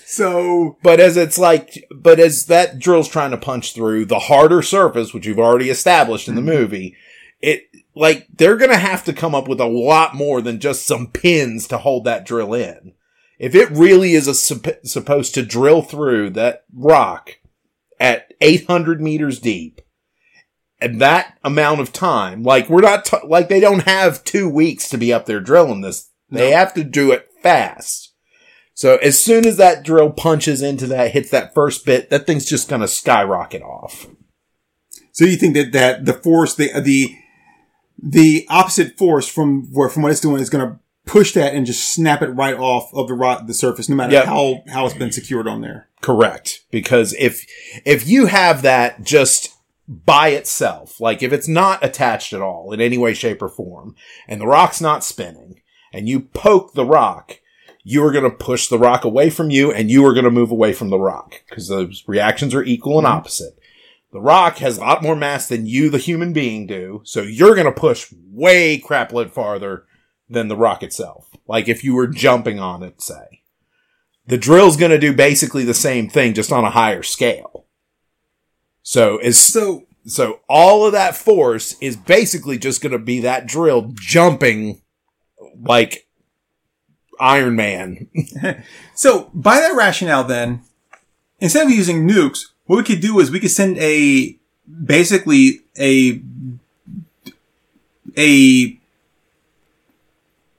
[0.07, 4.62] so But as it's like, but as that drill's trying to punch through the harder
[4.62, 6.51] surface, which you've already established in the mm-hmm.
[6.51, 6.97] movie,
[7.41, 7.64] it,
[7.95, 11.66] like, they're gonna have to come up with a lot more than just some pins
[11.68, 12.93] to hold that drill in.
[13.39, 17.39] If it really is a, supp- supposed to drill through that rock
[18.01, 19.80] at 800 meters deep,
[20.80, 24.89] and that amount of time, like, we're not, t- like, they don't have two weeks
[24.91, 26.11] to be up there drilling this.
[26.30, 28.12] They have to do it fast.
[28.74, 32.45] So as soon as that drill punches into that, hits that first bit, that thing's
[32.45, 34.07] just gonna skyrocket off.
[35.12, 37.16] So you think that, that the force, the, the,
[38.03, 41.65] the opposite force from where, from what it's doing is going to push that and
[41.65, 44.25] just snap it right off of the rock, the surface, no matter Yep.
[44.27, 45.89] how, how it's been secured on there.
[46.03, 46.65] Correct.
[46.71, 47.47] Because if,
[47.85, 49.57] if you have that just
[49.89, 53.95] by itself, like if it's not attached at all in any way, shape or form,
[54.29, 57.41] and the rock's not spinning, and you poke the rock,
[57.85, 60.31] you are going to push the rock away from you and you are going to
[60.31, 63.17] move away from the rock because those reactions are equal and mm-hmm.
[63.17, 63.57] opposite.
[64.13, 67.03] The rock has a lot more mass than you, the human being, do.
[67.05, 69.86] So you're going to push way crapload farther
[70.29, 71.31] than the rock itself.
[71.47, 73.43] Like if you were jumping on it, say.
[74.27, 77.66] The drill's going to do basically the same thing, just on a higher scale.
[78.83, 83.47] So as So so all of that force is basically just going to be that
[83.47, 84.81] drill jumping
[85.61, 86.07] like
[87.20, 88.09] Iron Man.
[88.95, 90.62] So by that rationale, then
[91.39, 94.39] instead of using nukes, what we could do is we could send a
[94.85, 96.22] basically a
[98.16, 98.79] a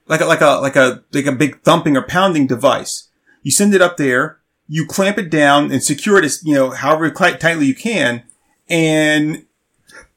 [0.08, 3.08] like a like a like a like a big thumping or pounding device.
[3.42, 6.70] You send it up there, you clamp it down and secure it as you know
[6.70, 8.22] however tightly you can,
[8.68, 9.44] and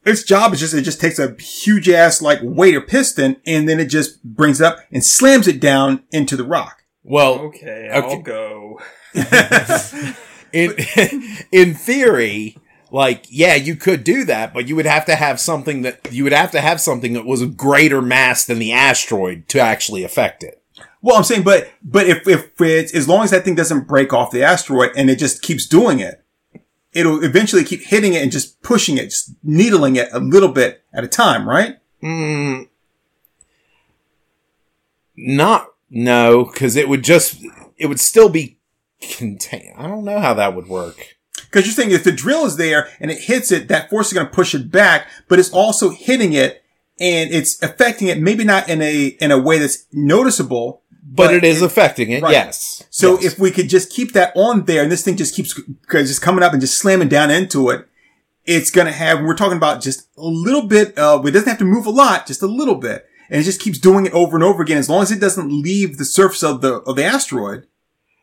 [0.06, 3.70] its job is just it just takes a huge ass like weight or piston and
[3.70, 6.84] then it just brings it up and slams it down into the rock.
[7.04, 8.08] Well, Okay, Okay.
[8.14, 8.80] I'll go.
[10.54, 10.76] in
[11.52, 12.58] in theory,
[12.92, 16.24] like yeah, you could do that, but you would have to have something that you
[16.24, 20.04] would have to have something that was a greater mass than the asteroid to actually
[20.04, 20.62] affect it.
[21.02, 24.14] Well, I'm saying, but but if if it's as long as that thing doesn't break
[24.14, 26.24] off the asteroid and it just keeps doing it,
[26.94, 30.84] it'll eventually keep hitting it and just pushing it, just needling it a little bit
[30.94, 31.78] at a time, right?
[32.04, 32.68] Mm,
[35.16, 37.42] not no, because it would just
[37.78, 38.60] it would still be
[39.02, 39.76] contained.
[39.78, 41.18] I don't know how that would work.
[41.52, 44.14] Because you're saying if the drill is there and it hits it, that force is
[44.14, 46.64] going to push it back, but it's also hitting it
[47.00, 51.44] and it's affecting it, maybe not in a in a way that's noticeable, But, it
[51.44, 52.22] is affecting it.
[52.24, 52.32] right.
[52.32, 52.84] Yes.
[52.90, 53.34] So Yes.
[53.34, 55.60] if we could just keep that on there and this thing just keeps
[55.92, 57.86] just coming up and just slamming down into it,
[58.46, 61.58] it's going to have, we're talking about just a little bit of, it doesn't have
[61.60, 63.06] to move a lot, just a little bit.
[63.30, 64.78] And it just keeps doing it over and over again.
[64.78, 67.68] As long as it doesn't leave the surface of the, of the asteroid.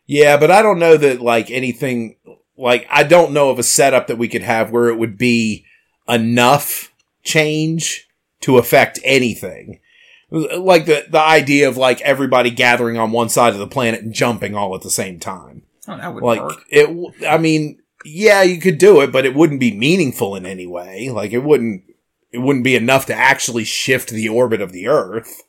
[0.06, 2.16] Yeah, but I don't know that like anything
[2.58, 5.64] like I don't know of a setup that we could have where it would be
[6.08, 6.92] enough
[7.22, 8.08] change
[8.40, 9.80] to affect anything.
[10.30, 14.12] Like the the idea of like everybody gathering on one side of the planet and
[14.12, 15.62] jumping all at the same time.
[15.86, 19.60] Oh, that would Like it I mean, yeah, you could do it, but it wouldn't
[19.60, 21.08] be meaningful in any way.
[21.10, 21.84] Like it wouldn't
[22.30, 25.42] it wouldn't be enough to actually shift the orbit of the earth.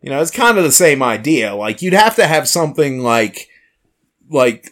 [0.00, 1.54] You know, it's kind of the same idea.
[1.54, 3.48] Like you'd have to have something like
[4.28, 4.71] like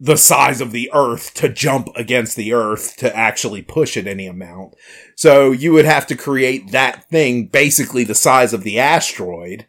[0.00, 4.26] the size of the earth to jump against the earth to actually push it any
[4.26, 4.74] amount.
[5.14, 9.66] So you would have to create that thing basically the size of the asteroid.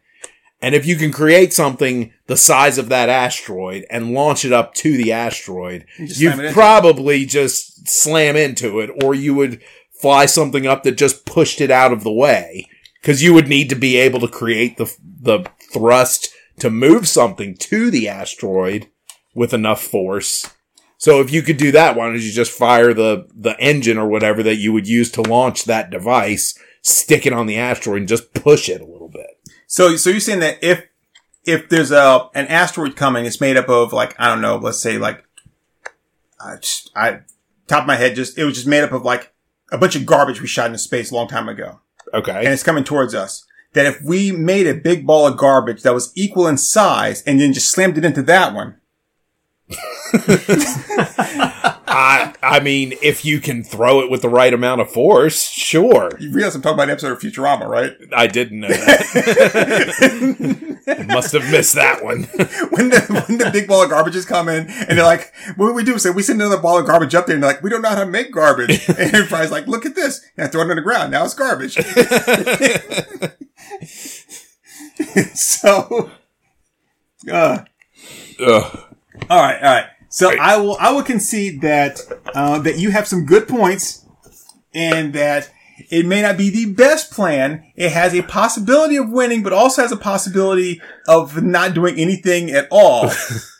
[0.60, 4.74] And if you can create something the size of that asteroid and launch it up
[4.74, 9.62] to the asteroid, You just you it probably just slam into it or you would
[10.00, 12.68] fly something up that just pushed it out of the way
[13.00, 17.56] because you would need to be able to create the the thrust to move something
[17.56, 18.88] to the asteroid
[19.36, 20.50] with enough force.
[20.98, 24.08] So if you could do that, why don't you just fire the the engine or
[24.08, 28.08] whatever that you would use to launch that device, stick it on the asteroid and
[28.08, 29.26] just push it a little bit.
[29.66, 30.84] So, so you're saying that if,
[31.44, 34.80] if there's a an asteroid coming, it's made up of like I don't know, let's
[34.80, 35.22] say like
[36.40, 37.20] I just I
[37.66, 39.32] top of my head just it was just made up of like
[39.72, 41.80] a bunch of garbage we shot into space a long time ago,
[42.14, 42.38] Okay.
[42.38, 43.44] and it's coming towards us.
[43.72, 47.38] That if we made a big ball of garbage that was equal in size and
[47.38, 48.76] then just slammed it into that one,
[51.88, 56.12] I I mean, if you can throw it with the right amount of force, sure.
[56.20, 57.96] you realize I'm talking about an episode of Futurama, right?
[58.14, 59.08] I didn't know that.
[61.08, 62.22] Must have missed that one.
[62.70, 65.72] when the when the big ball of garbage is coming, and they're like, "What do
[65.72, 67.70] we do?" So we send another ball of garbage up there, and they're like, "We
[67.70, 70.62] don't know how to make garbage." And everybody's like, "Look at this!" And I throw
[70.62, 71.10] it on the ground.
[71.10, 71.74] Now it's garbage.
[75.34, 76.10] so,
[77.30, 77.64] uh,
[78.40, 78.85] Ugh.
[79.30, 79.86] All right, all right.
[80.08, 82.00] So I will I will concede that
[82.34, 84.04] uh, that you have some good points,
[84.74, 85.50] and that
[85.90, 87.70] it may not be the best plan.
[87.76, 92.50] It has a possibility of winning, but also has a possibility of not doing anything
[92.50, 93.10] at all.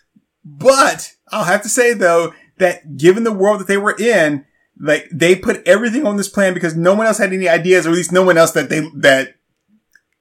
[0.45, 4.47] but I'll have to say though that given the world that they were in,
[4.81, 7.91] like they put everything on this plan because no one else had any ideas, or
[7.91, 9.35] at least no one else that they that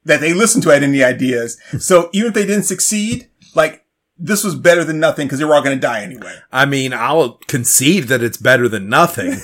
[0.04, 1.58] that they listened to had any ideas.
[1.78, 3.85] So even if they didn't succeed, like
[4.18, 6.34] this was better than nothing because they were all going to die anyway.
[6.52, 9.36] I mean, I'll concede that it's better than nothing.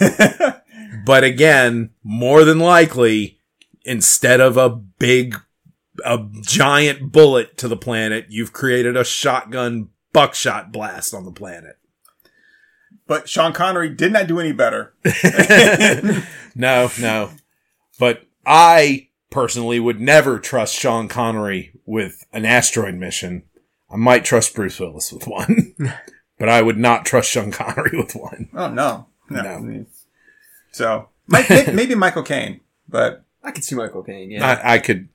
[1.04, 3.38] but again, more than likely,
[3.84, 5.36] instead of a big,
[6.04, 11.76] a giant bullet to the planet, you've created a shotgun buckshot blast on the planet.
[13.06, 14.94] But Sean Connery did not do any better.
[16.54, 17.30] No, no.
[17.98, 23.44] But I personally would never trust Sean Connery with an asteroid mission.
[23.92, 25.74] I might trust Bruce Willis with one,
[26.38, 28.48] but I would not trust Sean Connery with one.
[28.54, 29.42] Oh no, no.
[29.42, 29.48] No.
[29.50, 29.86] I mean,
[30.72, 34.30] So might- maybe Michael Caine, but I could see Michael Caine.
[34.30, 34.46] Yeah.
[34.64, 35.08] I, I could,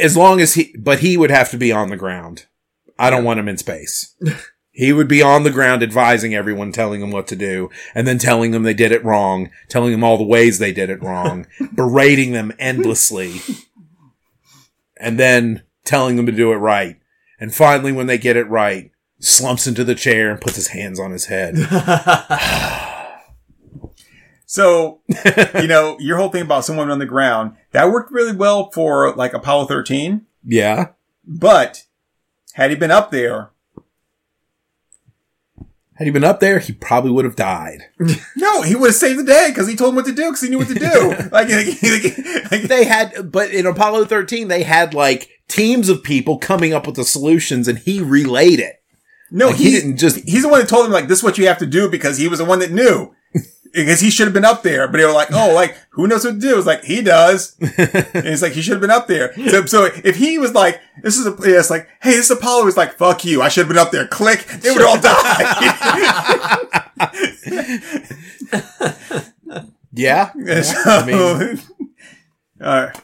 [0.00, 2.46] as long as he, but he would have to be on the ground.
[2.98, 4.14] I don't want him in space.
[4.70, 8.18] He would be on the ground advising everyone, telling them what to do, and then
[8.18, 11.46] telling them they did it wrong, telling them all the ways they did it wrong,
[11.74, 13.40] berating them endlessly,
[14.96, 16.96] and then telling them to do it right.
[17.44, 18.90] And finally, when they get it right,
[19.20, 21.54] slumps into the chair and puts his hands on his head.
[24.46, 25.02] so
[25.54, 29.14] you know your whole thing about someone on the ground that worked really well for
[29.14, 30.24] like Apollo 13.
[30.42, 30.92] Yeah.
[31.22, 31.84] But
[32.54, 33.50] had he been up there,
[35.96, 37.80] Had he been up there, he probably would have died.
[38.36, 40.40] no, he would have saved the day because he told him what to do because
[40.40, 41.10] he knew what to do.
[41.30, 46.02] like, like, like, like- they had, but in Apollo 13, they had like teams of
[46.02, 48.82] people coming up with the solutions and he relayed it.
[49.30, 51.38] no, Like, he didn't just- He's the one that told him like this is what
[51.38, 53.12] you have to do because he was the one that knew.
[53.74, 56.24] Because he should have been up there, but they were like, "Oh, like who knows
[56.24, 57.72] what to do?" It's like he does, and
[58.24, 59.34] it's like he should have been up there.
[59.48, 62.68] So, so if he was like, "This is a," yeah, it's like, "Hey, this Apollo
[62.68, 66.60] is like, fuck you, I should have been up there." Click, they would all die.
[69.92, 70.32] Yeah.
[70.62, 71.60] so, I mean-
[72.60, 73.00] all right.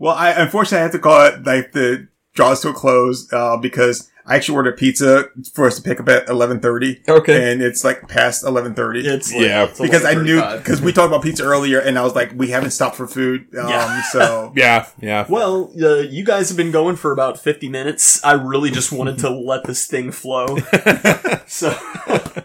[0.00, 3.58] Well, I unfortunately I have to call it like the draws to a close uh,
[3.58, 7.02] because I actually ordered pizza for us to pick up at eleven thirty.
[7.06, 7.52] Okay.
[7.52, 9.00] and it's like past eleven thirty.
[9.06, 9.64] It's Yeah.
[9.64, 12.48] it's because I knew because we talked about pizza earlier, and I was like, we
[12.48, 13.42] haven't stopped for food.
[13.58, 14.02] Um, Yeah.
[14.04, 14.86] so Yeah.
[15.02, 15.26] Yeah.
[15.28, 18.24] Well, uh, you guys have been going for about 50 minutes.
[18.24, 20.46] I really just wanted to let this thing flow.
[21.46, 21.76] so,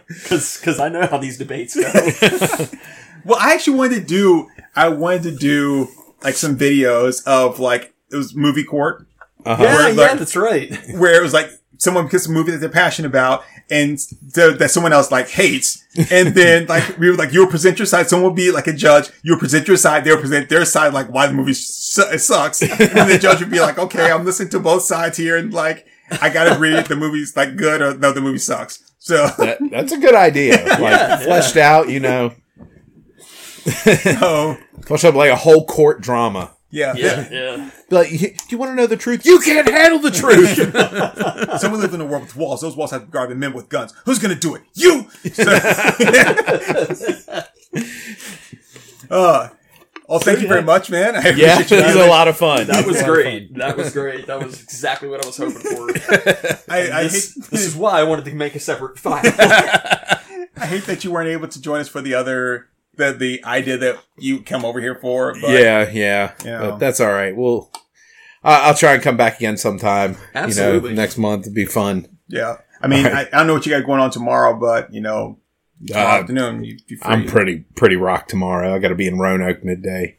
[0.08, 1.90] because because I know how these debates go.
[3.24, 4.50] well, I actually wanted to do.
[4.76, 5.88] I wanted to do
[6.26, 9.08] like some videos of like it was movie court
[9.46, 9.64] Uh-huh.
[9.64, 10.78] yeah, Where, yeah, like- that's right.
[10.98, 14.70] where it was like someone picks a movie that they're passionate about and so that
[14.72, 15.84] someone else like hates.
[16.12, 18.08] And then like we were like, you'll present your side.
[18.08, 19.10] Someone will be like a judge.
[19.24, 20.04] You'll present your side.
[20.06, 22.62] They'll present their side, like why the movie su- it sucks.
[22.82, 25.36] And the judge would be like, okay, I'm listening to both sides here.
[25.38, 25.86] And like,
[26.22, 28.80] I gotta agree if the movie's like good or no, the movie sucks.
[29.00, 30.56] So, That, that's a good idea.
[30.80, 32.34] Like fleshed out, you know,
[34.20, 36.52] so fleshed out like a whole court drama.
[36.70, 36.94] yeah.
[36.96, 37.70] Yeah, yeah.
[37.90, 39.26] Like, do you want to know the truth?
[39.26, 40.56] You can't handle the truth.
[41.62, 42.62] so we lived in a world with walls.
[42.62, 43.94] Those walls have to guard men with guns.
[44.06, 44.62] Who's gonna do it?
[44.74, 45.08] You!
[45.32, 45.52] So-
[49.10, 49.50] uh,
[50.10, 51.16] oh, thank you very much, man.
[51.16, 52.68] I yeah, appreciate it was a lot of fun.
[52.68, 53.54] That was great.
[53.56, 54.28] That was great.
[54.28, 55.90] That was exactly what I was hoping for.
[56.72, 59.22] I, I, This, hate, this is why I wanted to make a separate file.
[59.24, 63.78] I hate that you weren't able to join us for the other, the, the idea
[63.78, 65.34] that you come over here for.
[65.40, 66.60] But yeah, yeah, Yeah.
[66.60, 67.36] But that's all right.
[67.36, 67.72] We'll,
[68.44, 70.18] I I'll try and come back again sometime.
[70.34, 70.90] Absolutely.
[70.92, 71.42] You know, next month.
[71.44, 72.08] It'd be fun.
[72.28, 72.58] Yeah.
[72.82, 75.40] I mean, I, I don't know what you got going on tomorrow, but, you know,
[75.86, 77.12] tomorrow Uh, afternoon, you, you free.
[77.12, 78.76] I'm pretty, pretty rock tomorrow.
[78.76, 80.18] I got to be in Roanoke midday.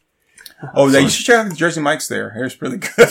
[0.74, 2.32] Oh, yeah, you should check out the Jersey Mike's there.
[2.44, 2.90] It's really good.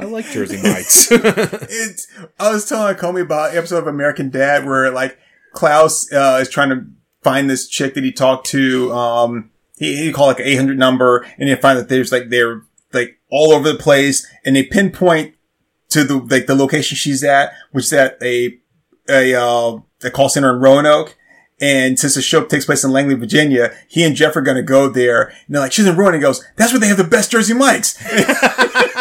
[0.00, 1.08] I like Jersey Mike's.
[1.12, 2.06] it's,
[2.38, 5.18] I was telling Comey about episode of American Dad where like
[5.52, 6.86] Klaus uh, is trying to
[7.22, 8.92] find this chick that he talked to.
[8.92, 12.62] Um, he, he called like an 800 number and they find that there's like, they're
[12.92, 15.34] like all over the place and they pinpoint
[15.90, 18.58] to the, like the location she's at, which is at a,
[19.08, 21.16] a, uh, a call center in Roanoke.
[21.60, 24.62] And since the show takes place in Langley, Virginia, he and Jeff are going to
[24.62, 25.24] go there.
[25.24, 26.20] And they're like, she's in Roanoke.
[26.20, 27.98] He goes, that's where they have the best Jersey Mikes.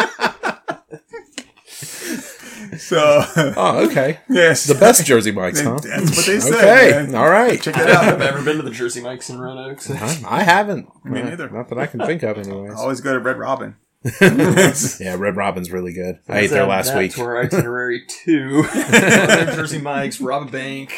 [2.77, 3.23] so,
[3.57, 4.19] oh, okay.
[4.29, 4.65] yes.
[4.65, 5.79] The best Jersey Mike's, huh?
[5.81, 6.53] That's what they said.
[6.53, 7.15] Okay, man.
[7.15, 7.61] all right.
[7.61, 8.03] Check I it out.
[8.05, 9.81] have never been to the Jersey Mike's in Roanoke.
[9.81, 9.93] So.
[9.95, 10.87] I, I haven't.
[11.05, 11.49] Me neither.
[11.49, 12.73] Not that I can think of, anyways.
[12.73, 13.75] Always go to Red Robin.
[14.21, 16.19] Yeah, Red Robin's really good.
[16.29, 17.13] I ate there That- last that's week.
[17.13, 18.63] Tour itinerary two.
[18.71, 20.93] Jersey Mike's, rob a bank,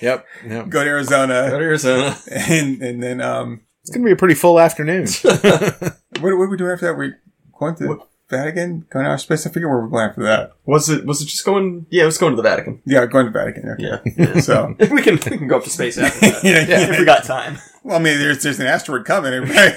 [0.00, 0.68] Yep, yep.
[0.68, 1.48] Go to Arizona.
[1.50, 2.16] go to Arizona.
[2.30, 5.06] And, and then, um, It's gonna be a pretty full afternoon.
[5.22, 6.94] what, what are we doing after that?
[6.98, 7.12] We
[7.58, 8.86] going to the Vatican?
[8.90, 9.46] Going to our space?
[9.46, 10.52] I forget where we're going after that.
[10.66, 11.06] Was it?
[11.06, 11.86] Was it just going?
[11.90, 12.82] Yeah, it was going to the Vatican.
[12.84, 13.68] Yeah, going to Vatican.
[13.70, 13.84] Okay.
[13.84, 14.00] Yeah.
[14.16, 14.40] yeah.
[14.40, 16.44] So, we can we can go up to space after that.
[16.44, 16.92] yeah, yeah.
[16.92, 17.58] if we got time.
[17.82, 19.32] Well, I mean, there's, there's an asteroid coming.
[19.42, 19.76] Right?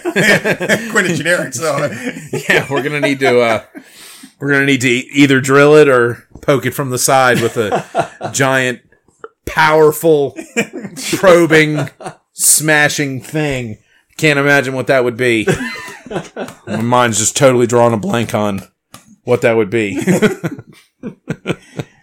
[0.91, 1.53] Quite a generic.
[1.53, 1.89] So,
[2.49, 3.39] yeah, we're gonna need to.
[3.39, 3.63] uh
[4.39, 8.31] We're gonna need to either drill it or poke it from the side with a
[8.33, 8.81] giant,
[9.45, 10.35] powerful,
[11.15, 11.89] probing,
[12.33, 13.77] smashing thing.
[14.17, 15.47] Can't imagine what that would be.
[16.67, 18.61] My mind's just totally drawing a blank on
[19.23, 19.95] what that would be.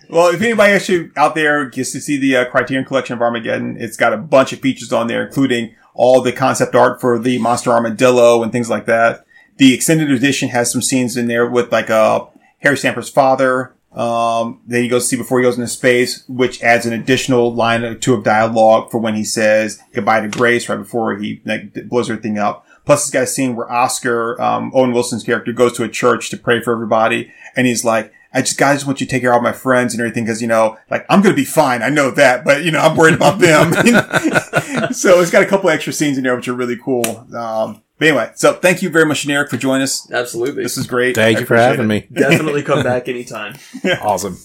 [0.09, 3.77] well, if anybody actually out there gets to see the uh, Criterion Collection of Armageddon,
[3.79, 7.39] it's got a bunch of features on there, including all the concept art for the
[7.39, 9.25] monster armadillo and things like that.
[9.57, 12.27] The extended edition has some scenes in there with like uh,
[12.61, 16.63] Harry Stamper's father um, that he goes to see before he goes into space, which
[16.63, 20.69] adds an additional line or two of dialogue for when he says goodbye to Grace
[20.69, 22.65] right before he like, blows everything up.
[22.89, 26.39] Plus, this guy's scene where Oscar, um, Owen Wilson's character, goes to a church to
[26.39, 29.37] pray for everybody, and he's like, "I just, guys, want you to take care of
[29.37, 31.83] all my friends and everything, because you know, like, I'm gonna be fine.
[31.83, 33.73] I know that, but you know, I'm worried about them."
[34.95, 37.05] so it's got a couple extra scenes in there, which are really cool.
[37.37, 40.11] Um, but anyway, so thank you very much, Generic, for joining us.
[40.11, 40.63] Absolutely.
[40.63, 41.15] This is great.
[41.15, 41.89] Thank I you for having it.
[41.89, 42.07] me.
[42.13, 43.57] Definitely come back anytime.
[44.01, 44.39] Awesome.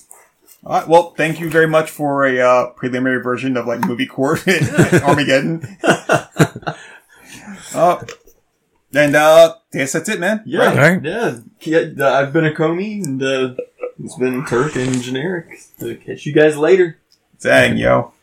[0.65, 0.87] All right.
[0.89, 4.45] Well, thank you very much for a uh, preliminary version of like movie court
[5.01, 5.77] Armageddon.
[7.73, 8.03] uh,
[8.93, 10.41] and uh, I guess that's it, man.
[10.45, 11.03] Yeah, Right.
[11.03, 11.39] yeah.
[11.61, 13.55] yeah uh, I've been a Comey, and uh,
[14.03, 15.47] it's been Turk and Generic.
[15.77, 16.97] So catch you guys later.
[17.39, 18.13] Dang, yo.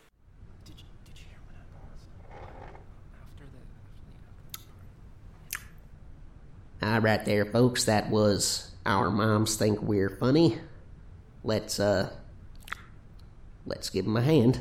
[6.83, 7.85] All right, there, folks.
[7.85, 10.59] That was our moms think we're funny.
[11.45, 12.11] Let's uh,
[13.67, 14.61] let's give them a hand.